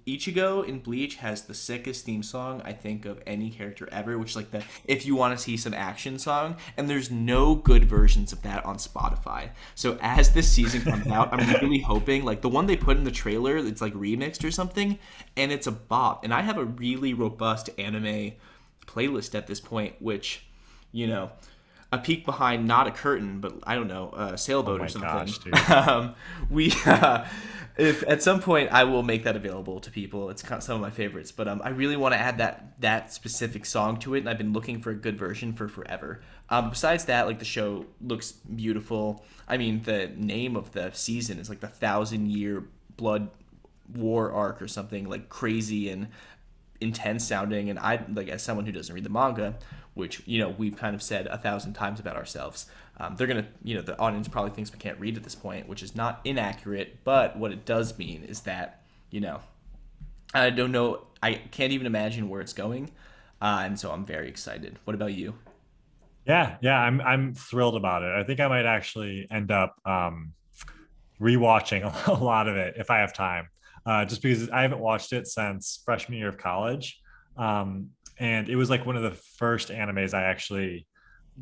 [0.07, 4.31] Ichigo in Bleach has the sickest theme song I think of any character ever, which
[4.31, 7.85] is like the if you want to see some action song, and there's no good
[7.85, 9.51] versions of that on Spotify.
[9.77, 13.05] So as this season comes out, I'm really hoping like the one they put in
[13.05, 14.99] the trailer, it's like remixed or something,
[15.37, 16.25] and it's a bop.
[16.25, 18.33] And I have a really robust anime
[18.87, 20.45] playlist at this point, which
[20.91, 21.31] you know
[21.93, 25.53] a peek behind not a curtain, but I don't know, a sailboat Oh or something.
[25.53, 26.15] gosh, um,
[26.51, 27.25] we, uh,
[27.79, 30.31] if at some point I will make that available to people.
[30.31, 33.65] It's some of my favorites, but um, I really want to add that that specific
[33.65, 36.21] song to it, and I've been looking for a good version for forever.
[36.51, 39.25] Um, besides that, like the show looks beautiful.
[39.47, 42.65] I mean, the name of the season is like the Thousand Year
[42.97, 43.31] Blood
[43.95, 46.09] War arc or something like crazy and
[46.81, 49.57] intense sounding and i like as someone who doesn't read the manga
[49.95, 52.67] which you know we've kind of said a thousand times about ourselves
[53.01, 55.69] um, they're gonna you know the audience probably thinks we can't read at this point
[55.69, 59.41] which is not inaccurate but what it does mean is that you know
[60.35, 62.91] i don't know i can't even imagine where it's going
[63.41, 64.79] uh, and so i'm very excited.
[64.85, 65.35] What about you?
[66.27, 68.11] Yeah, yeah, I'm I'm thrilled about it.
[68.11, 70.33] I think I might actually end up um,
[71.21, 73.49] rewatching a lot of it if I have time,
[73.87, 77.01] uh, just because I haven't watched it since freshman year of college,
[77.37, 80.87] um, and it was like one of the first animes I actually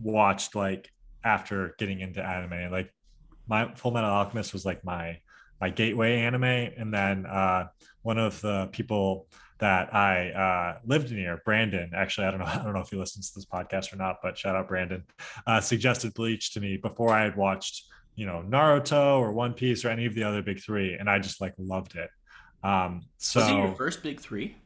[0.01, 0.91] watched like
[1.27, 2.71] after getting into anime.
[2.71, 2.93] Like
[3.49, 5.19] my Full Metal Alchemist was like my
[5.61, 7.69] my gateway anime, and then uh,
[8.03, 9.27] one of the people
[9.59, 11.91] that I uh, lived near, Brandon.
[11.95, 12.47] Actually, I don't know.
[12.61, 15.03] I don't know if he listens to this podcast or not, but shout out Brandon.
[15.47, 19.85] Uh, suggested Bleach to me before I had watched, you know, Naruto or One Piece
[19.85, 22.11] or any of the other big three, and I just like loved it.
[22.63, 24.57] Um, so was it your first big three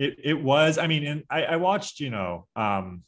[0.00, 0.78] it it was.
[0.78, 3.04] I mean, and I, I watched, you know, um,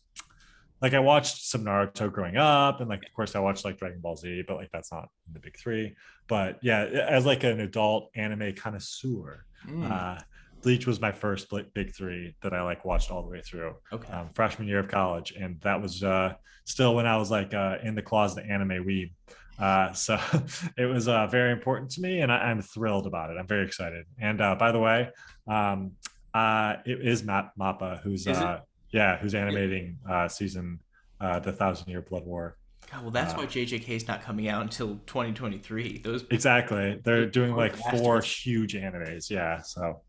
[0.83, 4.01] like I watched some Naruto growing up, and like of course I watched like Dragon
[4.01, 5.95] Ball Z, but like that's not in the big three.
[6.29, 10.21] But yeah, as like an adult anime connoisseur, Mm, uh,
[10.63, 14.13] Bleach was my first big three that I like watched all the way through okay
[14.13, 17.79] um, freshman year of college, and that was uh, still when I was like uh,
[17.83, 19.11] in the closet anime weeb.
[19.59, 20.19] Uh, so
[20.79, 23.37] it was uh, very important to me, and I, I'm thrilled about it.
[23.39, 24.07] I'm very excited.
[24.21, 25.11] And uh, by the way,
[25.49, 25.93] um,
[26.33, 28.61] uh, it is Matt Mappa who's Is it?
[28.93, 30.81] Yeah who's animating uh, season
[31.21, 32.57] uh, the Thousand Year Blood War.
[32.91, 37.27] God, well that's uh, why jjk is not coming out until 2023 those Exactly, they're
[37.27, 39.31] doing like four huge animes.
[39.31, 40.03] Yeah, so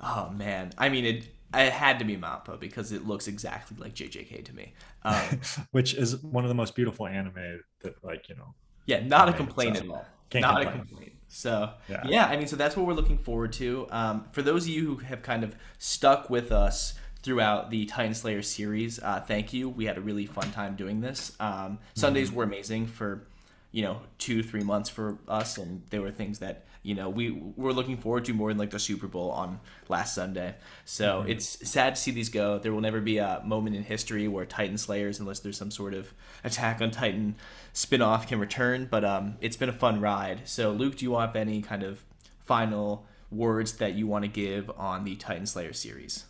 [0.00, 1.28] Oh man, I mean it.
[1.54, 4.74] It had to be Mappa because it looks exactly like JJK to me.
[5.02, 9.28] Um, which is one of the most beautiful anime that like you know yeah, not
[9.28, 10.06] a complaint at all.
[10.30, 11.12] can't not a complaint.
[11.28, 12.02] So Yeah.
[12.06, 12.26] yeah.
[12.26, 13.86] I mean, so that's what we're looking forward to.
[13.90, 18.14] Um, for those of you who have kind of stuck with us throughout the Titan
[18.14, 19.68] Slayer series, uh, thank you.
[19.68, 21.32] We had a really fun time doing this.
[21.40, 23.26] Um, Sundays were amazing for
[23.70, 27.30] you know two three months for us, and there were things that you know we
[27.56, 30.54] were looking forward to more than like the Super Bowl on last Sunday.
[30.84, 32.58] So it's sad to see these go.
[32.58, 35.94] There will never be a moment in history where Titan Slayers, unless there's some sort
[35.94, 36.12] of
[36.44, 37.34] Attack on Titan
[37.72, 38.86] spin-off, can return.
[38.90, 40.48] But um, it's been a fun ride.
[40.48, 42.04] So Luke, do you want any kind of
[42.44, 46.24] final words that you want to give on the Titan Slayer series?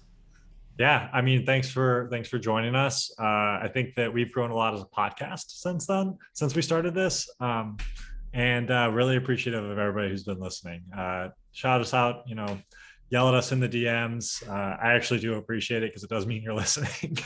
[0.79, 3.13] Yeah i mean thanks for thanks for joining us.
[3.19, 3.25] Uh,
[3.63, 6.95] i think that we've grown a lot as a podcast since then since we started
[6.95, 7.29] this.
[7.41, 7.77] Um,
[8.35, 10.83] and uh, really appreciative of everybody who's been listening.
[10.97, 12.59] Uh, shout us out you know
[13.11, 16.27] yell at us in the dms uh, i actually do appreciate it because it does
[16.27, 17.17] mean you're listening.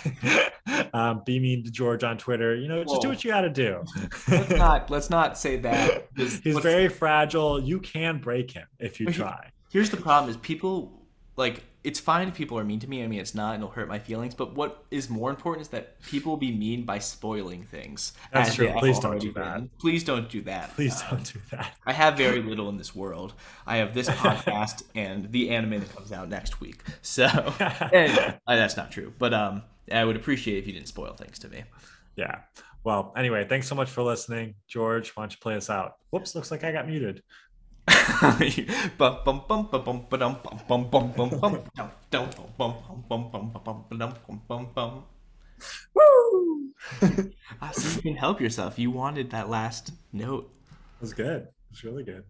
[0.94, 3.50] Um, be mean to george on twitter you know just do what you got to
[3.50, 3.82] do.
[4.28, 6.06] Let's not let's not say that.
[6.16, 7.60] 'cause he's very fragile.
[7.60, 9.50] You can break him if you try.
[9.72, 11.02] Here's the problem: is people
[11.36, 13.02] like it's fine if people are mean to me.
[13.02, 14.34] I mean, it's not, and it'll hurt my feelings.
[14.34, 18.12] But what is more important is that people will be mean by spoiling things.
[18.32, 18.72] That's true.
[18.78, 19.56] Please don't do that.
[19.56, 19.70] been.
[19.80, 20.74] Please don't do that.
[20.74, 23.34] please Uh, don't do that I have very little in this world.
[23.66, 26.82] I have this podcast and the anime that comes out next week.
[27.02, 27.24] So,
[27.92, 29.12] and uh, that's not true.
[29.18, 31.64] But um, I would appreciate if you didn't spoil things to me.
[32.16, 32.40] Yeah.
[32.84, 34.54] Well, anyway, thanks so much for listening.
[34.66, 35.96] George, why don't you play us out?
[36.10, 37.22] Whoops, looks like I got muted.
[45.94, 46.72] Woo!
[47.60, 48.78] Ah, so you can help yourself.
[48.78, 50.50] You wanted that last note.
[50.70, 51.42] It was good.
[51.42, 52.24] It was really good.